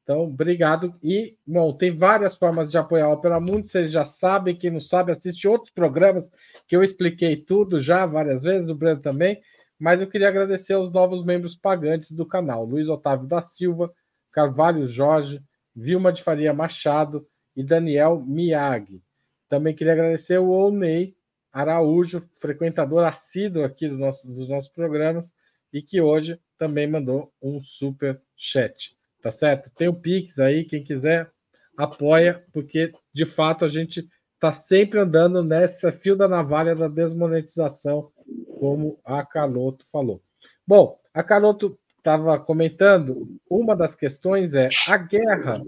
[0.02, 0.94] Então, obrigado.
[1.02, 4.56] E, bom, tem várias formas de apoiar a Opera Mundo, vocês já sabem.
[4.56, 6.30] Quem não sabe, assiste outros programas
[6.66, 9.40] que eu expliquei tudo já várias vezes, do Breno também.
[9.78, 13.92] Mas eu queria agradecer aos novos membros pagantes do canal: Luiz Otávio da Silva,
[14.30, 15.42] Carvalho Jorge,
[15.74, 17.26] Vilma de Faria Machado
[17.56, 19.02] e Daniel Miag.
[19.48, 21.16] Também queria agradecer o Onei
[21.52, 25.32] Araújo, frequentador assíduo aqui do nosso, dos nossos programas,
[25.72, 28.96] e que hoje também mandou um super chat.
[29.22, 29.70] Tá certo?
[29.76, 31.30] Tem o Pix aí, quem quiser
[31.76, 38.10] apoia, porque de fato a gente está sempre andando nessa fio da navalha da desmonetização,
[38.58, 40.22] como a Carloto falou.
[40.66, 45.62] Bom, a Carloto estava comentando, uma das questões é a guerra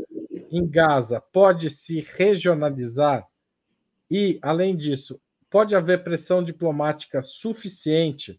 [0.50, 3.26] em Gaza pode se regionalizar
[4.10, 5.20] e, além disso,
[5.50, 8.38] pode haver pressão diplomática suficiente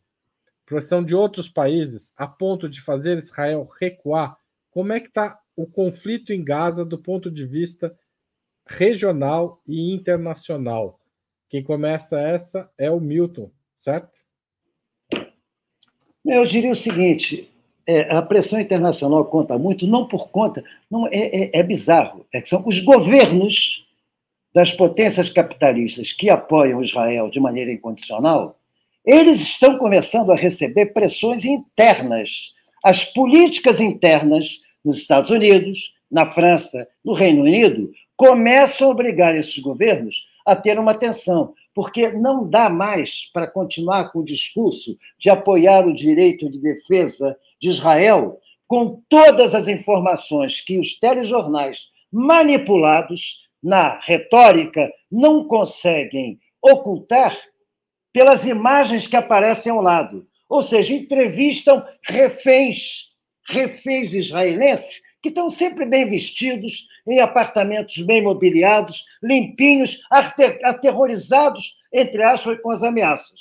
[0.68, 4.38] pressão de outros países a ponto de fazer Israel recuar,
[4.70, 7.98] como é que está o conflito em Gaza do ponto de vista
[8.68, 11.00] regional e internacional?
[11.50, 13.50] Quem começa essa é o Milton,
[13.80, 14.20] certo?
[16.26, 17.50] Eu diria o seguinte:
[17.88, 20.62] é, a pressão internacional conta muito, não por conta,
[20.92, 22.28] não é, é, é bizarro.
[22.34, 23.88] É que são os governos
[24.54, 28.60] das potências capitalistas que apoiam Israel de maneira incondicional
[29.08, 32.54] eles estão começando a receber pressões internas.
[32.84, 39.58] As políticas internas nos Estados Unidos, na França, no Reino Unido, começam a obrigar esses
[39.60, 45.30] governos a ter uma atenção, porque não dá mais para continuar com o discurso de
[45.30, 48.38] apoiar o direito de defesa de Israel
[48.68, 57.38] com todas as informações que os telejornais manipulados na retórica não conseguem ocultar
[58.18, 60.28] pelas imagens que aparecem ao lado.
[60.50, 63.12] Ou seja, entrevistam reféns,
[63.48, 70.00] reféns israelenses, que estão sempre bem vestidos, em apartamentos bem mobiliados, limpinhos,
[70.64, 73.40] aterrorizados, entre aspas, com as ameaças.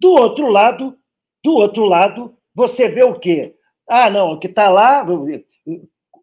[0.00, 0.98] Do outro lado,
[1.44, 3.54] do outro lado, você vê o quê?
[3.88, 5.06] Ah, não, o que está lá,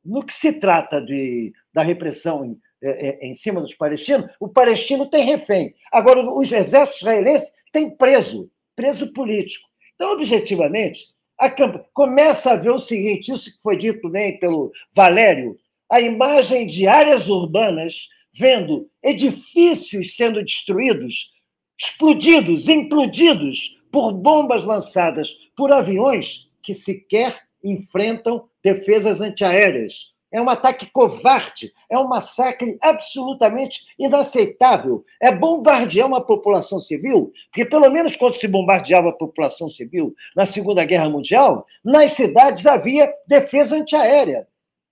[0.04, 4.50] no que se trata de, da repressão em, é, é, em cima dos palestinos, o
[4.50, 5.74] palestino tem refém.
[5.94, 9.68] Agora, os exércitos israelenses tem preso, preso político.
[9.96, 11.08] Então, objetivamente,
[11.38, 11.50] a
[11.94, 15.58] começa a ver o seguinte: isso que foi dito bem pelo Valério,
[15.92, 21.32] a imagem de áreas urbanas vendo edifícios sendo destruídos,
[21.78, 30.15] explodidos, implodidos por bombas lançadas por aviões que sequer enfrentam defesas antiaéreas.
[30.36, 35.06] É um ataque covarde, é um massacre absolutamente inaceitável.
[35.22, 40.46] É bombardear uma população civil, porque pelo menos quando se bombardeava a população civil na
[40.46, 44.46] Segunda Guerra Mundial, nas cidades havia defesa antiaérea.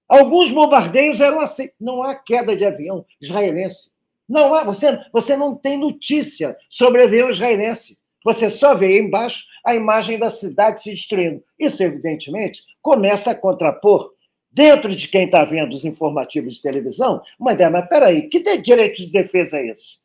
[0.07, 1.69] Alguns bombardeios eram assim.
[1.77, 3.91] Não há queda de avião israelense.
[4.29, 7.97] Não há, você, você não tem notícia sobre avião israelense.
[8.23, 11.43] Você só vê embaixo a imagem da cidade se destruindo.
[11.59, 14.12] Isso, evidentemente, começa a contrapor
[14.54, 18.97] dentro de quem está vendo os informativos de televisão, uma ideia, mas peraí, que direito
[18.97, 20.04] de defesa é esse?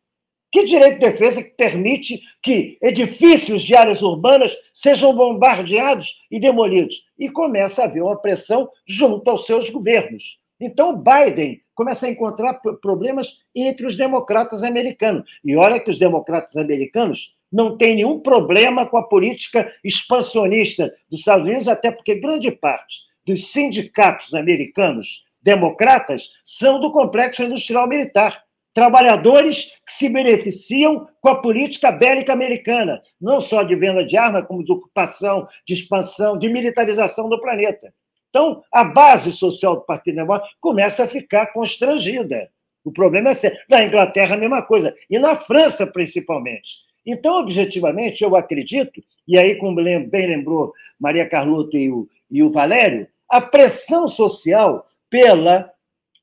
[0.50, 7.02] Que direito de defesa que permite que edifícios de áreas urbanas sejam bombardeados e demolidos?
[7.18, 10.38] E começa a haver uma pressão junto aos seus governos.
[10.58, 15.30] Então, Biden começa a encontrar problemas entre os democratas americanos.
[15.44, 21.20] E olha que os democratas americanos não têm nenhum problema com a política expansionista dos
[21.20, 28.42] Estados Unidos, até porque grande parte dos sindicatos americanos democratas são do complexo industrial militar.
[28.72, 34.46] Trabalhadores que se beneficiam com a política bélica americana, não só de venda de armas,
[34.46, 37.92] como de ocupação, de expansão, de militarização do planeta.
[38.30, 42.48] Então, a base social do Partido Democrata começa a ficar constrangida.
[42.82, 43.60] O problema é ser.
[43.68, 44.94] Na Inglaterra, a mesma coisa.
[45.10, 46.78] E na França, principalmente.
[47.04, 52.50] Então, objetivamente, eu acredito, e aí, como bem lembrou Maria Carlota e o, e o
[52.50, 55.70] Valério, a pressão social pela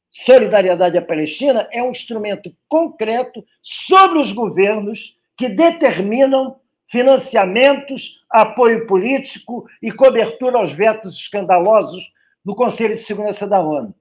[0.10, 9.68] solidariedade à Palestina é um instrumento concreto sobre os governos que determinam financiamentos, apoio político
[9.82, 12.02] e cobertura aos vetos escandalosos
[12.44, 13.94] no Conselho de Segurança da ONU.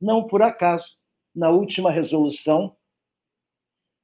[0.00, 0.96] Não por acaso,
[1.34, 2.74] na última resolução,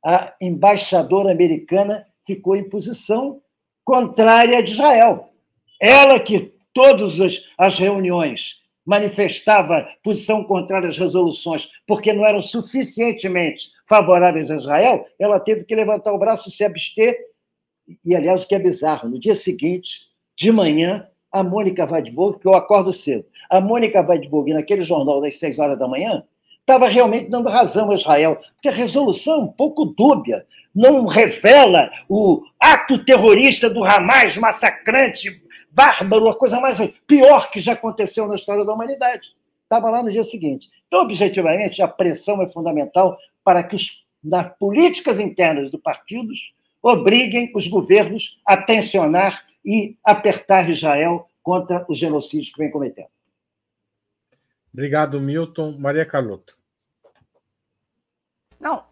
[0.04, 3.42] a embaixadora americana ficou em posição
[3.84, 5.30] contrária de Israel.
[5.80, 14.50] Ela que todas as reuniões manifestava posição contrária às resoluções porque não eram suficientemente favoráveis
[14.50, 17.16] a Israel, ela teve que levantar o braço e se abster.
[18.04, 20.02] E, aliás, o que é bizarro, no dia seguinte,
[20.36, 25.38] de manhã, a Mônica Vadvog, que eu acordo cedo, a Mônica Vadvog, naquele jornal das
[25.38, 26.22] seis horas da manhã,
[26.66, 30.44] estava realmente dando razão a Israel, porque a resolução é um pouco dúbia,
[30.74, 35.40] não revela o ato terrorista do Hamas massacrante,
[35.70, 39.36] bárbaro, a coisa mais pior que já aconteceu na história da humanidade.
[39.62, 40.68] Estava lá no dia seguinte.
[40.88, 46.52] Então, objetivamente, a pressão é fundamental para que os, nas políticas internas dos partidos
[46.82, 53.08] obriguem os governos a tensionar e apertar Israel contra os genocídios que vem cometendo.
[54.72, 55.76] Obrigado, Milton.
[55.78, 56.55] Maria Carlota.
[58.66, 58.82] Não,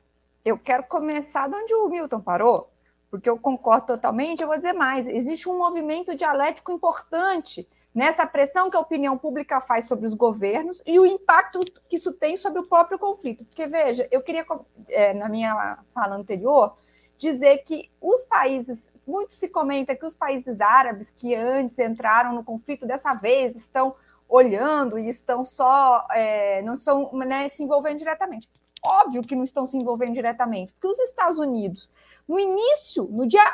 [0.44, 2.70] eu quero começar de onde o Milton parou,
[3.10, 4.40] porque eu concordo totalmente.
[4.40, 9.60] Eu vou dizer mais: existe um movimento dialético importante nessa pressão que a opinião pública
[9.60, 11.58] faz sobre os governos e o impacto
[11.88, 13.44] que isso tem sobre o próprio conflito.
[13.44, 14.46] Porque, veja, eu queria,
[14.90, 16.76] é, na minha fala anterior,
[17.18, 22.44] dizer que os países, muito se comenta que os países árabes que antes entraram no
[22.44, 23.96] conflito, dessa vez estão
[24.28, 28.48] olhando e estão só, é, não estão né, se envolvendo diretamente.
[28.84, 31.90] Óbvio que não estão se envolvendo diretamente, porque os Estados Unidos,
[32.28, 33.44] no início, no dia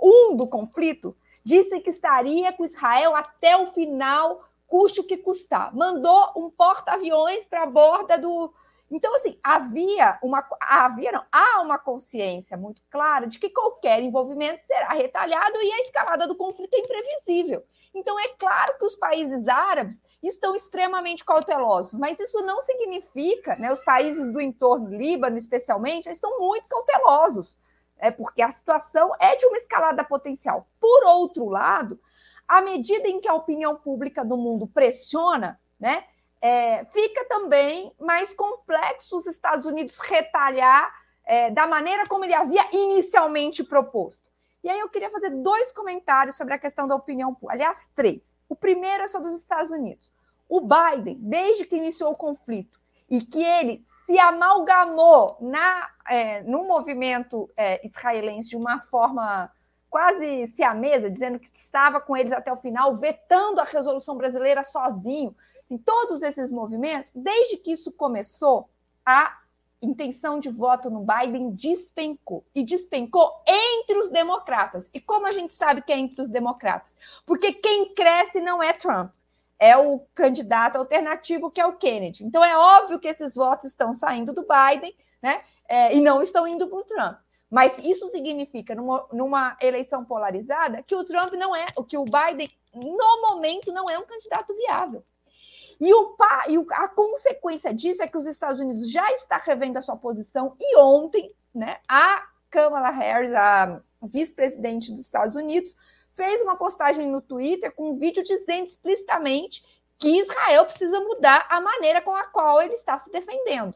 [0.00, 1.14] 1 do conflito,
[1.44, 5.74] disse que estaria com Israel até o final, custe o que custar.
[5.74, 8.52] Mandou um porta-aviões para a borda do.
[8.90, 10.46] Então, assim, havia uma.
[10.60, 15.80] Havia, não, há uma consciência muito clara de que qualquer envolvimento será retalhado e a
[15.80, 17.64] escalada do conflito é imprevisível.
[17.94, 23.70] Então, é claro que os países árabes estão extremamente cautelosos, mas isso não significa, né,
[23.72, 27.58] os países do entorno, Líbano especialmente, estão muito cautelosos,
[27.98, 30.66] é porque a situação é de uma escalada potencial.
[30.80, 32.00] Por outro lado,
[32.46, 36.04] à medida em que a opinião pública do mundo pressiona, né,
[36.40, 40.92] é, fica também mais complexo os Estados Unidos retalhar
[41.24, 44.26] é, da maneira como ele havia inicialmente proposto.
[44.62, 47.54] E aí eu queria fazer dois comentários sobre a questão da opinião pública.
[47.54, 48.34] Aliás, três.
[48.48, 50.12] O primeiro é sobre os Estados Unidos.
[50.48, 52.78] O Biden, desde que iniciou o conflito
[53.10, 59.50] e que ele se amalgamou na, é, no movimento é, israelense de uma forma
[59.90, 65.34] quase siamesa, dizendo que estava com eles até o final, vetando a resolução brasileira sozinho,
[65.70, 68.68] em todos esses movimentos, desde que isso começou,
[69.04, 69.38] a
[69.80, 72.44] intenção de voto no Biden despencou.
[72.54, 74.90] E despencou entre os democratas.
[74.92, 76.96] E como a gente sabe que é entre os democratas?
[77.24, 79.12] Porque quem cresce não é Trump.
[79.58, 82.24] É o candidato alternativo que é o Kennedy.
[82.24, 85.42] Então é óbvio que esses votos estão saindo do Biden, né?
[85.68, 87.18] É, e não estão indo para o Trump.
[87.50, 92.50] Mas isso significa, numa, numa eleição polarizada, que o Trump não é, que o Biden,
[92.74, 95.02] no momento, não é um candidato viável.
[95.80, 96.16] E, o,
[96.48, 100.56] e a consequência disso é que os Estados Unidos já está revendo a sua posição
[100.60, 105.74] e ontem, né, a Kamala Harris, a vice-presidente dos Estados Unidos,
[106.14, 109.62] fez uma postagem no Twitter com um vídeo dizendo explicitamente
[109.98, 113.74] que Israel precisa mudar a maneira com a qual ele está se defendendo.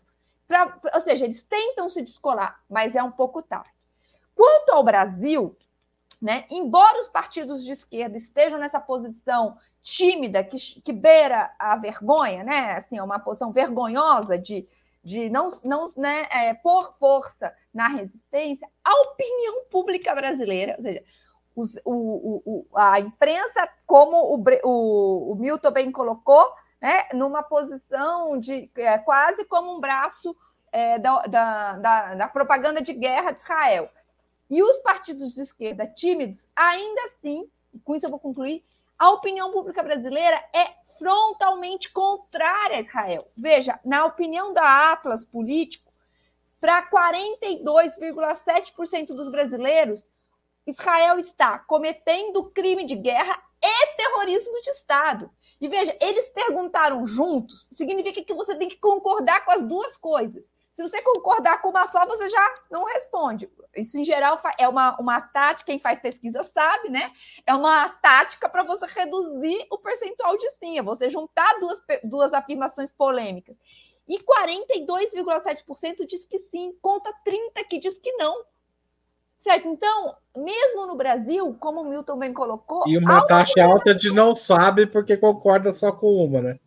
[0.53, 3.70] Pra, ou seja, eles tentam se descolar, mas é um pouco tarde.
[4.34, 5.57] Quanto ao Brasil,
[6.20, 12.44] né, embora os partidos de esquerda estejam nessa posição tímida, que, que beira a vergonha,
[12.44, 14.68] né, assim, é uma posição vergonhosa de,
[15.03, 21.03] de não, não né, é, pôr força na resistência, a opinião pública brasileira, ou seja,
[21.57, 26.53] os, o, o, a imprensa, como o, o, o Milton bem colocou,
[26.83, 30.37] né, numa posição de é, quase como um braço
[30.72, 33.89] é, da, da, da, da, propaganda de guerra de Israel.
[34.51, 37.49] E os partidos de esquerda tímidos, ainda assim,
[37.85, 38.64] com isso eu vou concluir,
[38.99, 43.30] a opinião pública brasileira é frontalmente contrária a Israel.
[43.37, 45.93] Veja, na opinião da Atlas Político,
[46.61, 50.11] para 42,7% dos brasileiros,
[50.66, 55.30] Israel está cometendo crime de guerra e terrorismo de Estado.
[55.63, 60.53] E veja, eles perguntaram juntos, significa que você tem que concordar com as duas coisas.
[60.73, 63.49] Se você concordar com uma só, você já não responde.
[63.77, 67.13] Isso, em geral, é uma, uma tática, quem faz pesquisa sabe, né?
[67.47, 72.35] É uma tática para você reduzir o percentual de sim, é você juntar duas, duas
[72.35, 73.57] afirmações polêmicas.
[74.09, 78.45] E 42,7% diz que sim, conta 30% que diz que não.
[79.43, 79.66] Certo?
[79.66, 82.86] Então, mesmo no Brasil, como o Milton bem colocou.
[82.86, 86.61] E uma taxa alta de não sabe porque concorda só com uma, né?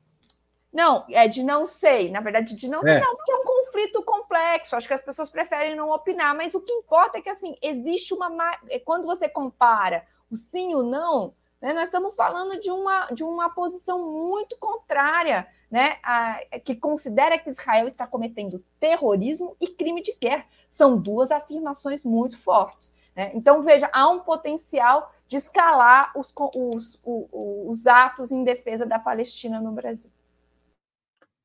[0.73, 2.11] Não, é de não sei.
[2.11, 2.99] Na verdade, de não sei, é.
[2.99, 4.75] não, porque é um conflito complexo.
[4.75, 8.13] Acho que as pessoas preferem não opinar, mas o que importa é que assim existe
[8.13, 8.29] uma.
[8.69, 11.33] É, quando você compara o sim e o não,
[11.65, 17.39] né, nós estamos falando de uma, de uma posição muito contrária, né, a, que considera
[17.39, 20.45] que Israel está cometendo terrorismo e crime de guerra.
[20.69, 22.93] São duas afirmações muito fortes.
[23.15, 23.31] Né?
[23.33, 28.99] Então, veja, há um potencial de escalar os, os, os, os atos em defesa da
[28.99, 30.11] Palestina no Brasil.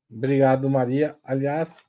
[0.07, 1.17] Obrigado, Maria.
[1.23, 1.83] Aliás,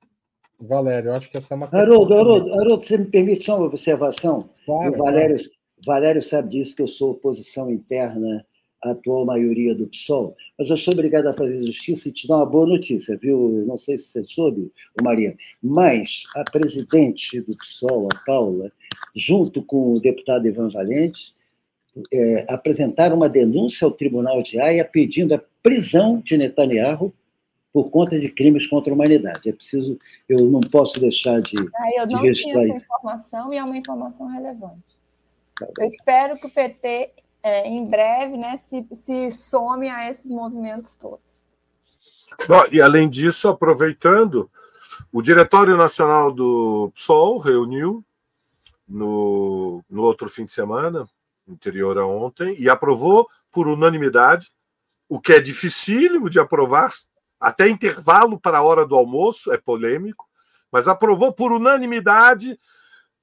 [0.59, 1.81] Valério, acho que essa é uma questão...
[1.81, 4.49] Haroldo, Haroldo, Haroldo, você me permite só uma observação?
[4.65, 5.62] Claro, o Valério, claro.
[5.87, 8.45] Valério sabe disso, que eu sou oposição interna
[8.85, 12.37] à atual maioria do PSOL, mas eu sou obrigado a fazer justiça e te dar
[12.37, 13.65] uma boa notícia, viu?
[13.67, 14.73] Não sei se você soube,
[15.03, 18.73] Maria, mas a presidente do PSOL, a Paula,
[19.15, 21.35] junto com o deputado Ivan Valente,
[22.13, 27.13] é, apresentaram uma denúncia ao Tribunal de Haia pedindo a prisão de Netanyahu
[27.73, 29.49] por conta de crimes contra a humanidade.
[29.49, 31.57] É preciso, eu não posso deixar de.
[31.75, 35.02] Ah, eu não de tinha essa informação e é uma informação relevante.
[35.61, 40.95] Eu espero que o PT, é, em breve, né, se, se some a esses movimentos
[40.95, 41.21] todos.
[42.49, 44.51] Bom, e além disso, aproveitando,
[45.13, 48.05] o Diretório Nacional do PSOL reuniu
[48.89, 51.09] no, no outro fim de semana,
[51.49, 54.51] anterior a ontem, e aprovou por unanimidade,
[55.09, 56.91] o que é dificílimo de aprovar,
[57.39, 60.27] até intervalo para a hora do almoço, é polêmico,
[60.71, 62.59] mas aprovou por unanimidade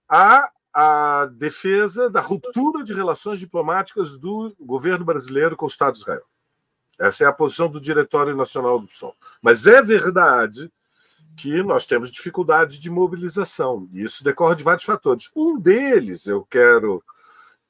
[0.08, 0.52] a,
[0.82, 6.24] a defesa da ruptura de relações diplomáticas do governo brasileiro com o Estado de Israel.
[6.98, 9.14] Essa é a posição do Diretório Nacional do PSOL.
[9.42, 10.72] Mas é verdade
[11.36, 15.30] que nós temos dificuldade de mobilização, e isso decorre de vários fatores.
[15.36, 17.04] Um deles eu quero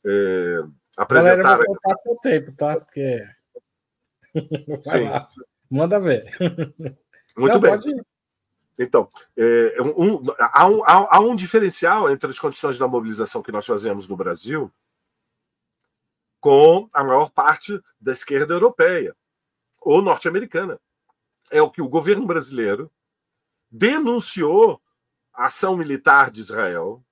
[0.06, 0.64] é,
[0.96, 1.42] apresentar.
[1.42, 1.64] Galera,
[2.06, 2.80] vou o tempo, tá?
[2.80, 3.28] Porque.
[4.84, 5.10] Sim.
[5.68, 6.30] Manda ver.
[7.36, 8.02] Muito Não, bem.
[8.78, 13.66] Então, é, um, há, um, há, um, diferencial entre as condições da mobilização que nós
[13.66, 14.72] fazemos no Brasil
[16.40, 19.16] com a maior parte da esquerda europeia
[19.82, 20.80] ou norte-americana.
[21.52, 22.90] É o que o governo brasileiro
[23.70, 24.82] denunciou
[25.34, 27.04] a ação militar de Israel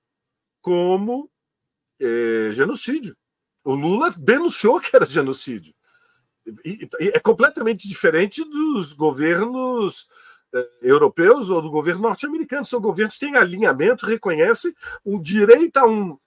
[0.62, 1.30] como
[2.00, 3.16] é, genocídio.
[3.64, 5.74] O Lula denunciou que era genocídio
[6.98, 10.08] é completamente diferente dos governos
[10.82, 12.64] europeus ou do governo norte-americano.
[12.64, 14.72] São governos que têm alinhamento, reconhecem
[15.04, 16.18] o direito a um,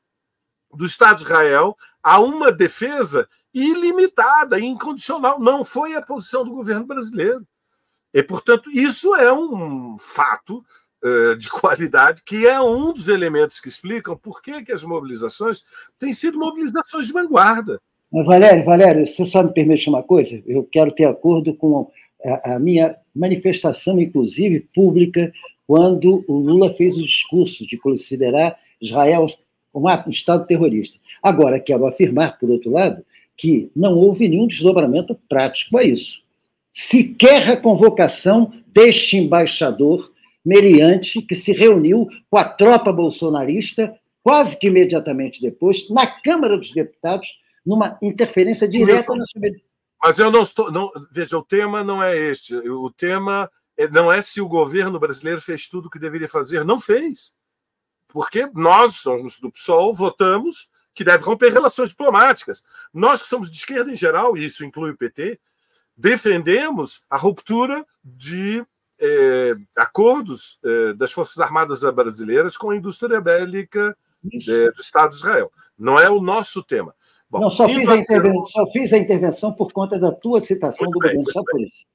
[0.74, 5.40] do Estado de Israel a uma defesa ilimitada incondicional.
[5.40, 7.46] Não foi a posição do governo brasileiro.
[8.14, 10.64] E, portanto, isso é um fato
[11.04, 15.66] uh, de qualidade que é um dos elementos que explicam por que, que as mobilizações
[15.98, 17.80] têm sido mobilizações de vanguarda.
[18.12, 20.44] Valério, Valério, você só me permite uma coisa?
[20.46, 21.90] Eu quero ter acordo com
[22.26, 25.32] a, a minha manifestação, inclusive pública,
[25.68, 29.28] quando o Lula fez o discurso de considerar Israel
[29.74, 31.00] um, um Estado terrorista.
[31.22, 33.06] Agora, quero afirmar, por outro lado,
[33.38, 36.22] que não houve nenhum desdobramento prático a isso.
[36.72, 40.12] sequer a convocação deste embaixador
[40.44, 43.94] meriante que se reuniu com a tropa bolsonarista
[44.24, 47.30] quase que imediatamente depois na Câmara dos Deputados
[47.66, 49.62] numa interferência direta na soberania.
[50.04, 50.72] Mas eu não estou.
[50.72, 52.56] Não, veja, o tema não é este.
[52.56, 56.66] O tema é, não é se o governo brasileiro fez tudo o que deveria fazer.
[56.66, 57.36] Não fez.
[58.08, 62.64] Porque nós, somos do PSOL, votamos que deve romper relações diplomáticas.
[62.94, 65.40] Nós que somos de esquerda em geral, e isso inclui o PT,
[65.96, 68.66] defendemos a ruptura de
[69.00, 75.16] eh, acordos eh, das Forças Armadas brasileiras com a indústria bélica eh, do Estado de
[75.16, 75.52] Israel.
[75.78, 76.94] Não é o nosso tema.
[77.32, 80.84] Bom, Não, só fiz, a intervenção, só fiz a intervenção por conta da tua citação
[80.84, 81.86] muito do bem, governo, só por isso.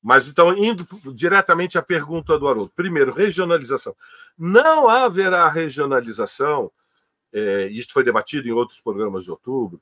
[0.00, 2.72] Mas então, indo diretamente à pergunta do Haroldo.
[2.76, 3.94] Primeiro, regionalização.
[4.38, 6.70] Não haverá regionalização,
[7.32, 9.80] é, isto foi debatido em outros programas de outubro,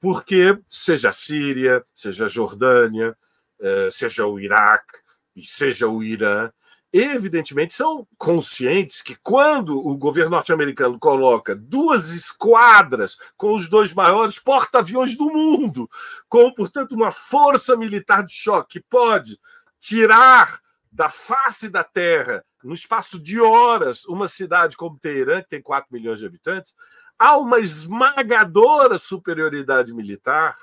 [0.00, 3.14] porque seja a Síria, seja a Jordânia,
[3.60, 4.98] é, seja o Iraque
[5.36, 6.50] e seja o Irã,
[6.92, 14.38] evidentemente são conscientes que quando o governo norte-americano coloca duas esquadras com os dois maiores
[14.38, 15.88] porta-aviões do mundo,
[16.28, 19.38] com, portanto, uma força militar de choque que pode
[19.80, 25.62] tirar da face da terra, no espaço de horas, uma cidade como Teherã, que tem
[25.62, 26.74] 4 milhões de habitantes,
[27.18, 30.54] há uma esmagadora superioridade militar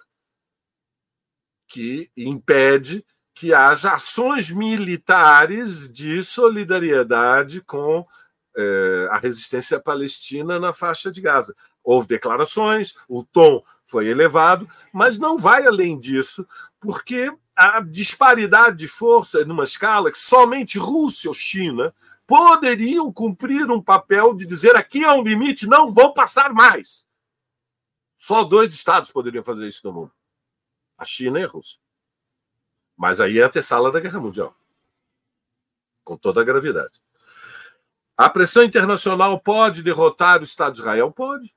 [1.68, 3.04] que impede
[3.40, 8.06] que haja ações militares de solidariedade com
[8.54, 11.56] eh, a resistência palestina na faixa de Gaza.
[11.82, 16.46] Houve declarações, o tom foi elevado, mas não vai além disso,
[16.82, 21.96] porque a disparidade de força numa escala que somente Rússia ou China
[22.28, 27.06] poderiam cumprir um papel de dizer aqui é um limite, não vão passar mais.
[28.18, 30.12] Só dois estados poderiam fazer isso no mundo:
[30.98, 31.80] a China e a Rússia.
[33.00, 34.54] Mas aí é a antessala da Guerra Mundial,
[36.04, 37.02] com toda a gravidade.
[38.18, 41.10] A pressão internacional pode derrotar o Estado de Israel?
[41.10, 41.56] Pode.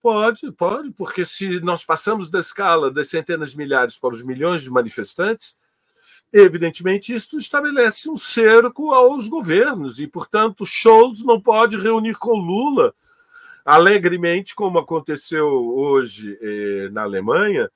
[0.00, 4.62] Pode, pode, porque se nós passamos da escala das centenas de milhares para os milhões
[4.62, 5.58] de manifestantes,
[6.32, 12.94] evidentemente isto estabelece um cerco aos governos e, portanto, Scholz não pode reunir com Lula
[13.64, 17.68] alegremente, como aconteceu hoje eh, na Alemanha,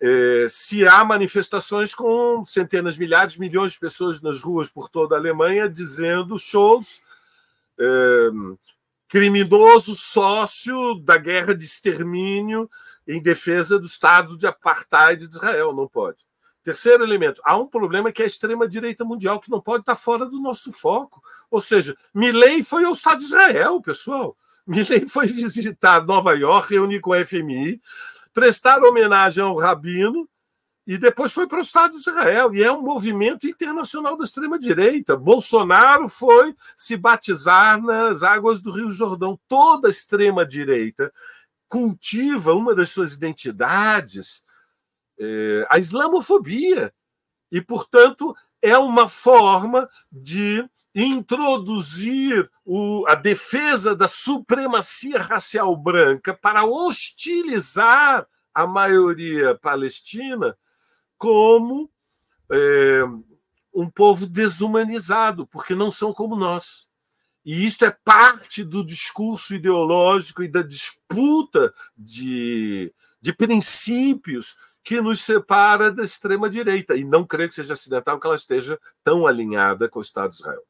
[0.00, 5.18] é, se há manifestações com centenas, milhares, milhões de pessoas nas ruas por toda a
[5.18, 7.02] Alemanha dizendo shows
[7.78, 8.28] é,
[9.08, 12.70] criminoso sócio da guerra de extermínio
[13.06, 15.72] em defesa do Estado de apartheid de Israel.
[15.72, 16.18] Não pode.
[16.62, 20.26] Terceiro elemento, há um problema que é a extrema-direita mundial, que não pode estar fora
[20.26, 21.22] do nosso foco.
[21.48, 24.36] Ou seja, Milley foi ao Estado de Israel, pessoal.
[24.66, 27.80] Milley foi visitar Nova York, reunir com a FMI,
[28.36, 30.28] prestar homenagem ao Rabino
[30.86, 32.54] e depois foi para o Estado de Israel.
[32.54, 35.16] E é um movimento internacional da extrema-direita.
[35.16, 39.40] Bolsonaro foi se batizar nas águas do Rio Jordão.
[39.48, 41.10] Toda a extrema-direita
[41.66, 44.44] cultiva uma das suas identidades,
[45.18, 46.92] é, a islamofobia.
[47.50, 50.62] E, portanto, é uma forma de
[50.96, 60.56] introduzir o, a defesa da supremacia racial branca para hostilizar a maioria palestina
[61.18, 61.90] como
[62.50, 63.02] é,
[63.74, 66.88] um povo desumanizado, porque não são como nós.
[67.44, 75.20] E isto é parte do discurso ideológico e da disputa de, de princípios que nos
[75.20, 76.96] separa da extrema-direita.
[76.96, 80.36] E não creio que seja acidental que ela esteja tão alinhada com o Estado de
[80.36, 80.62] Israel.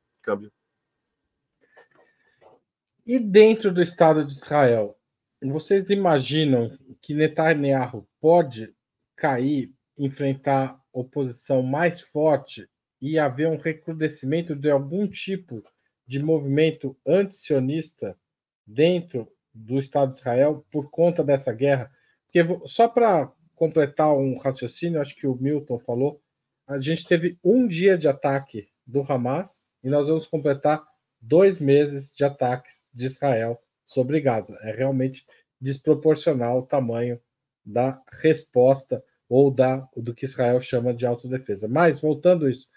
[3.07, 4.99] E dentro do Estado de Israel,
[5.41, 8.75] vocês imaginam que Netanyahu pode
[9.15, 12.69] cair, enfrentar oposição mais forte
[13.01, 15.63] e haver um recrudescimento de algum tipo
[16.07, 18.19] de movimento antisionista
[18.67, 21.91] dentro do Estado de Israel por conta dessa guerra?
[22.25, 26.21] Porque só para completar um raciocínio, acho que o Milton falou,
[26.67, 30.85] a gente teve um dia de ataque do Hamas e nós vamos completar
[31.21, 33.57] dois meses de ataques de Israel
[33.87, 34.59] sobre Gaza.
[34.63, 35.25] É realmente
[35.61, 37.21] desproporcional o tamanho
[37.65, 41.69] da resposta ou da do que Israel chama de autodefesa.
[41.69, 42.69] Mas, voltando a isso,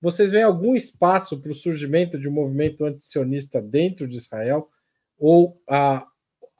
[0.00, 4.70] vocês veem algum espaço para o surgimento de um movimento antisionista dentro de Israel?
[5.18, 6.06] Ou a,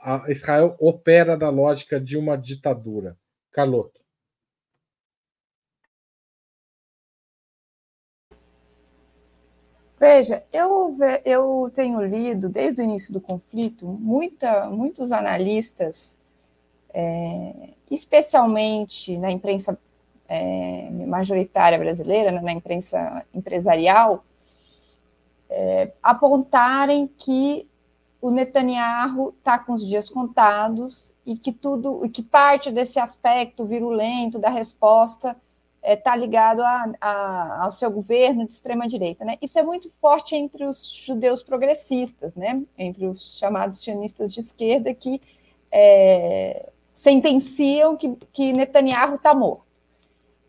[0.00, 3.16] a Israel opera na lógica de uma ditadura?
[3.52, 4.01] Carloto.
[10.02, 16.18] Veja, eu, eu tenho lido desde o início do conflito muita, muitos analistas,
[16.92, 19.78] é, especialmente na imprensa
[20.28, 24.24] é, majoritária brasileira, né, na imprensa empresarial,
[25.48, 27.68] é, apontarem que
[28.20, 33.64] o Netanyahu está com os dias contados e que tudo, e que parte desse aspecto
[33.64, 35.36] virulento da resposta
[35.82, 39.36] está é, ligado a, a, ao seu governo de extrema direita, né?
[39.42, 42.62] Isso é muito forte entre os judeus progressistas, né?
[42.78, 45.20] Entre os chamados sionistas de esquerda que
[45.70, 49.66] é, sentenciam que, que Netanyahu está morto.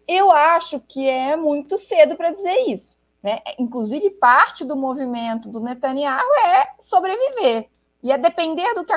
[0.08, 2.98] Eu acho que é muito cedo para dizer isso.
[3.24, 3.40] Né?
[3.58, 7.70] Inclusive, parte do movimento do Netanyahu é sobreviver.
[8.04, 8.92] E é depender do que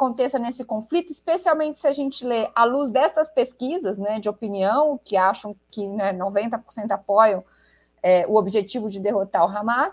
[0.00, 4.98] aconteça nesse conflito, especialmente se a gente lê à luz destas pesquisas né, de opinião,
[5.04, 7.44] que acham que né, 90% apoiam
[8.02, 9.92] é, o objetivo de derrotar o Hamas,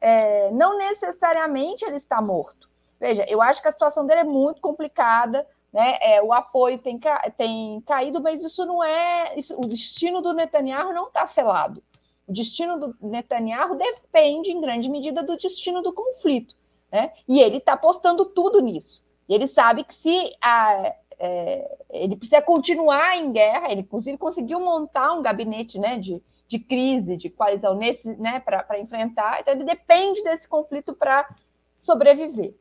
[0.00, 2.70] é, não necessariamente ele está morto.
[3.00, 5.96] Veja, eu acho que a situação dele é muito complicada, né?
[6.00, 9.34] É, o apoio tem, ca tem caído, mas isso não é.
[9.36, 11.82] Isso, o destino do Netanyahu não está selado.
[12.26, 16.54] O destino do Netanyahu depende, em grande medida, do destino do conflito.
[16.92, 17.12] Né?
[17.26, 19.02] E ele está apostando tudo nisso.
[19.30, 24.58] E ele sabe que se a, é, ele precisa continuar em guerra, ele inclusive conseguiu
[24.58, 29.40] montar um gabinete né, de, de crise, de coalizão nesse, né, para enfrentar.
[29.40, 31.32] Então ele depende desse conflito para
[31.76, 32.56] sobreviver.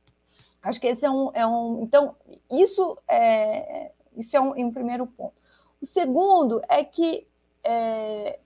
[0.61, 2.15] Acho que esse é um, é um então
[2.51, 5.33] isso é isso é um, um primeiro ponto.
[5.81, 7.27] O segundo é que
[7.63, 8.39] é,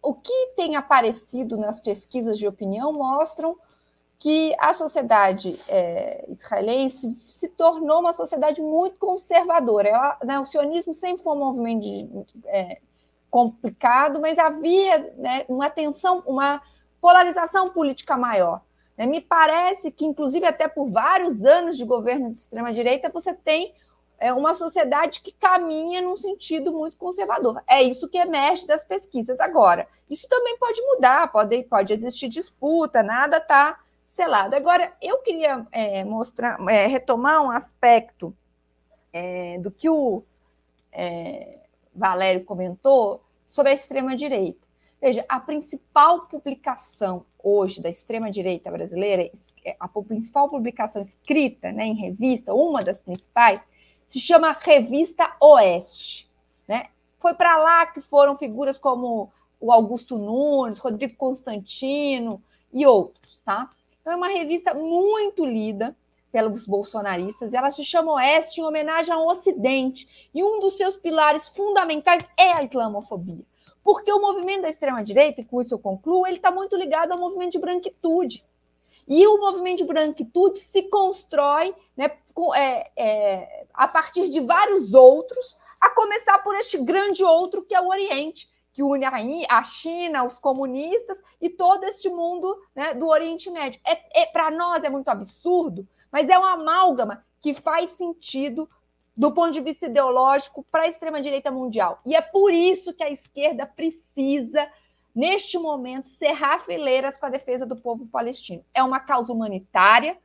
[0.00, 3.58] o que tem aparecido nas pesquisas de opinião mostram
[4.22, 9.88] que a sociedade é, israelense se tornou uma sociedade muito conservadora.
[9.88, 12.08] Ela, né, o sionismo sempre foi um movimento de,
[12.46, 12.80] é,
[13.28, 16.62] complicado, mas havia né, uma tensão, uma
[17.00, 18.62] polarização política maior.
[18.96, 19.06] Né?
[19.06, 23.74] Me parece que, inclusive, até por vários anos de governo de extrema-direita, você tem
[24.20, 27.60] é uma sociedade que caminha num sentido muito conservador.
[27.68, 29.88] É isso que emerge das pesquisas agora.
[30.08, 33.80] Isso também pode mudar, pode, pode existir disputa, nada está
[34.12, 34.54] selado.
[34.54, 38.36] Agora, eu queria é, mostrar, é, retomar um aspecto
[39.12, 40.22] é, do que o
[40.92, 41.60] é,
[41.94, 44.66] Valério comentou sobre a extrema-direita.
[45.00, 49.28] Veja, a principal publicação hoje da extrema-direita brasileira,
[49.80, 53.60] a principal publicação escrita né, em revista, uma das principais,
[54.06, 56.30] se chama Revista Oeste.
[56.68, 56.86] Né?
[57.18, 62.40] Foi para lá que foram figuras como o Augusto Nunes, Rodrigo Constantino
[62.72, 63.40] e outros.
[63.40, 63.70] Tá?
[64.02, 65.96] Então, é uma revista muito lida
[66.32, 67.54] pelos bolsonaristas.
[67.54, 70.28] Ela se chama Oeste em homenagem ao Ocidente.
[70.34, 73.44] E um dos seus pilares fundamentais é a islamofobia.
[73.84, 77.18] Porque o movimento da extrema-direita, e com isso eu concluo, ele está muito ligado ao
[77.18, 78.44] movimento de branquitude.
[79.06, 84.94] E o movimento de branquitude se constrói né, com, é, é, a partir de vários
[84.94, 90.24] outros, a começar por este grande outro que é o Oriente, que une a China,
[90.24, 93.80] os comunistas e todo este mundo né, do Oriente Médio.
[93.86, 98.68] É, é Para nós é muito absurdo, mas é uma amálgama que faz sentido
[99.14, 102.00] do ponto de vista ideológico para a extrema-direita mundial.
[102.06, 104.68] E é por isso que a esquerda precisa
[105.14, 108.64] neste momento, cerrar fileiras com a defesa do povo palestino.
[108.72, 110.18] É uma causa humanitária.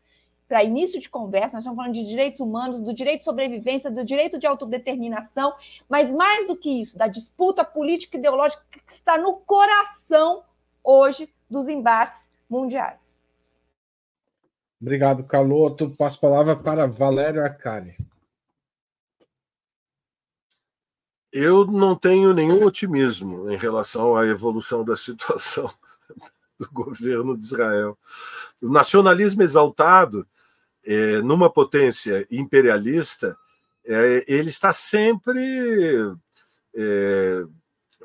[0.47, 4.05] Para início de conversa, nós estamos falando de direitos humanos, do direito de sobrevivência, do
[4.05, 5.53] direito de autodeterminação,
[5.89, 10.43] mas mais do que isso, da disputa política e ideológica que está no coração
[10.83, 13.17] hoje dos embates mundiais.
[14.79, 15.89] Obrigado, Caloto.
[15.97, 17.97] Passo a palavra para Valério Arcari.
[21.31, 25.69] Eu não tenho nenhum otimismo em relação à evolução da situação
[26.57, 27.97] do governo de Israel.
[28.61, 30.25] O nacionalismo exaltado,
[30.87, 33.37] é, numa potência imperialista,
[33.85, 36.15] é, ele está sempre
[36.73, 37.43] é,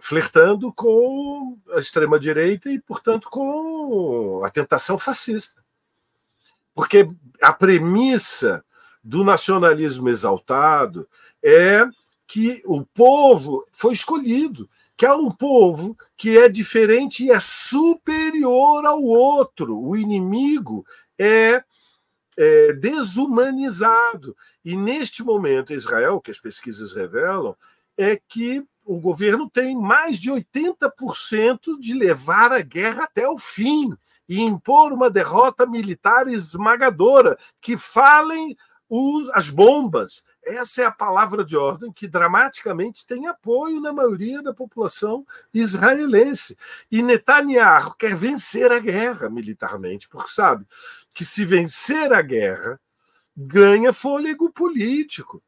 [0.01, 5.63] flertando com a extrema-direita e, portanto, com a tentação fascista.
[6.75, 7.09] Porque
[7.41, 8.65] a premissa
[9.03, 11.09] do nacionalismo exaltado
[11.41, 11.85] é
[12.27, 18.85] que o povo foi escolhido, que é um povo que é diferente e é superior
[18.87, 19.79] ao outro.
[19.79, 20.85] O inimigo
[21.17, 21.63] é,
[22.37, 24.37] é desumanizado.
[24.65, 27.57] E neste momento, Israel, que as pesquisas revelam,
[27.97, 33.93] é que o governo tem mais de 80% de levar a guerra até o fim
[34.29, 38.57] e impor uma derrota militar esmagadora, que falem
[38.89, 44.43] os, as bombas, essa é a palavra de ordem que dramaticamente tem apoio na maioria
[44.43, 45.25] da população
[45.55, 46.59] israelense.
[46.91, 50.67] E Netanyahu quer vencer a guerra militarmente, porque sabe
[51.15, 52.81] que se vencer a guerra,
[53.37, 55.43] ganha fôlego político.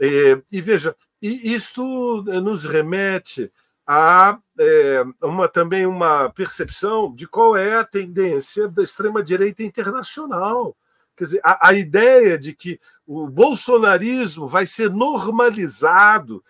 [0.00, 3.52] É, e veja, E isto nos remete
[3.86, 10.76] a é, uma, também uma percepção de qual é a tendência da extrema-direita internacional.
[11.16, 16.42] Quer dizer, a, a ideia de que o bolsonarismo vai ser normalizado,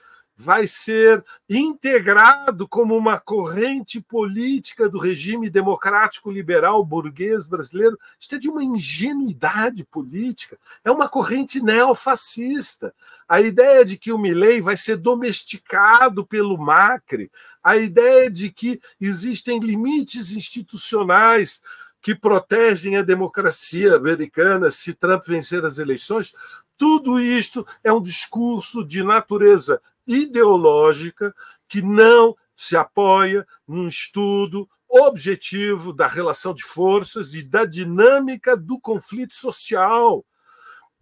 [0.42, 7.98] vai ser integrado como uma corrente política do regime democrático liberal burguês brasileiro.
[8.18, 12.94] Isto é de uma ingenuidade política, é uma corrente neofascista.
[13.28, 17.30] A ideia de que o Milley vai ser domesticado pelo Macri,
[17.62, 21.62] a ideia de que existem limites institucionais
[22.00, 26.34] que protegem a democracia americana se Trump vencer as eleições.
[26.78, 31.34] Tudo isto é um discurso de natureza ideológica
[31.68, 38.78] que não se apoia num estudo objetivo da relação de forças e da dinâmica do
[38.80, 40.24] conflito social.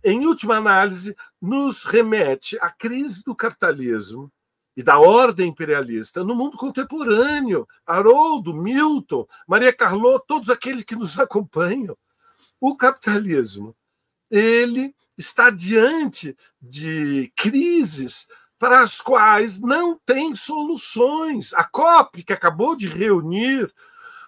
[0.05, 4.31] Em última análise, nos remete à crise do capitalismo
[4.77, 7.67] e da ordem imperialista no mundo contemporâneo.
[7.85, 11.97] Haroldo, Milton, Maria Carlot, todos aqueles que nos acompanham.
[12.61, 13.75] O capitalismo,
[14.31, 18.29] ele está diante de crises
[18.59, 21.53] para as quais não tem soluções.
[21.55, 23.73] A COP, que acabou de reunir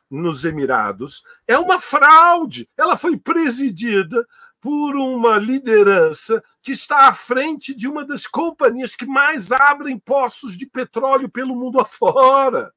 [0.09, 2.68] nos Emirados, é uma fraude.
[2.76, 4.26] Ela foi presidida
[4.61, 10.57] por uma liderança que está à frente de uma das companhias que mais abrem poços
[10.57, 12.72] de petróleo pelo mundo afora.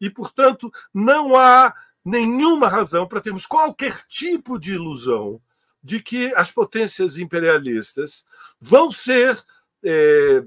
[0.00, 1.74] E, portanto, não há
[2.04, 5.40] nenhuma razão para termos qualquer tipo de ilusão
[5.82, 8.26] de que as potências imperialistas
[8.60, 9.42] vão ser
[9.84, 10.44] é,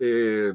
[0.00, 0.54] é,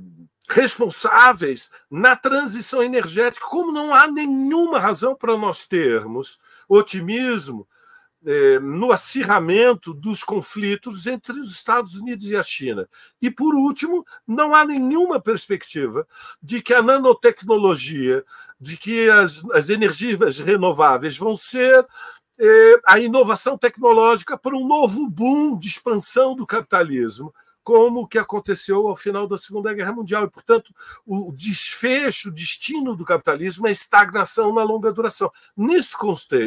[0.50, 6.39] responsáveis na transição energética, como não há nenhuma razão para nós termos
[6.70, 7.68] otimismo
[8.26, 12.89] é, no acirramento dos conflitos entre os Estados Unidos e a China.
[13.22, 16.08] E, por último, não há nenhuma perspectiva
[16.41, 18.26] de que a nanotecnologia,
[18.60, 21.86] de que as, as energias renováveis vão ser
[22.39, 27.34] é, a inovação tecnológica para um novo boom de expansão do capitalismo
[27.68, 30.24] como o que aconteceu ao final da Segunda Guerra Mundial.
[30.24, 30.74] E, portanto,
[31.05, 35.30] o desfecho, o destino do capitalismo é estagnação na longa duração.
[35.53, 35.97] Neste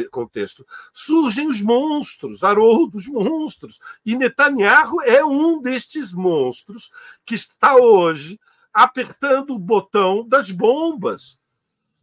[0.09, 3.79] contexto, surgem os monstros, Haroldo, monstros.
[4.03, 6.89] E Netanyahu é um destes monstros
[7.23, 8.39] que está hoje
[8.73, 11.37] apertando o botão das bombas.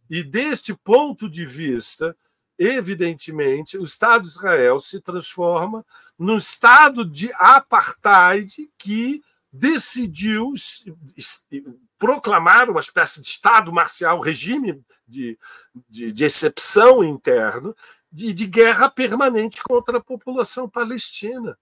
[0.09, 2.17] E deste ponto de vista,
[2.59, 5.85] evidentemente, o Estado de Israel se transforma
[6.19, 10.53] num estado de apartheid que decidiu
[11.99, 15.39] proclamar uma espécie de Estado marcial, regime de,
[15.89, 17.75] de, de excepção interno,
[18.11, 21.59] de, de, guerra permanente contra a população palestina.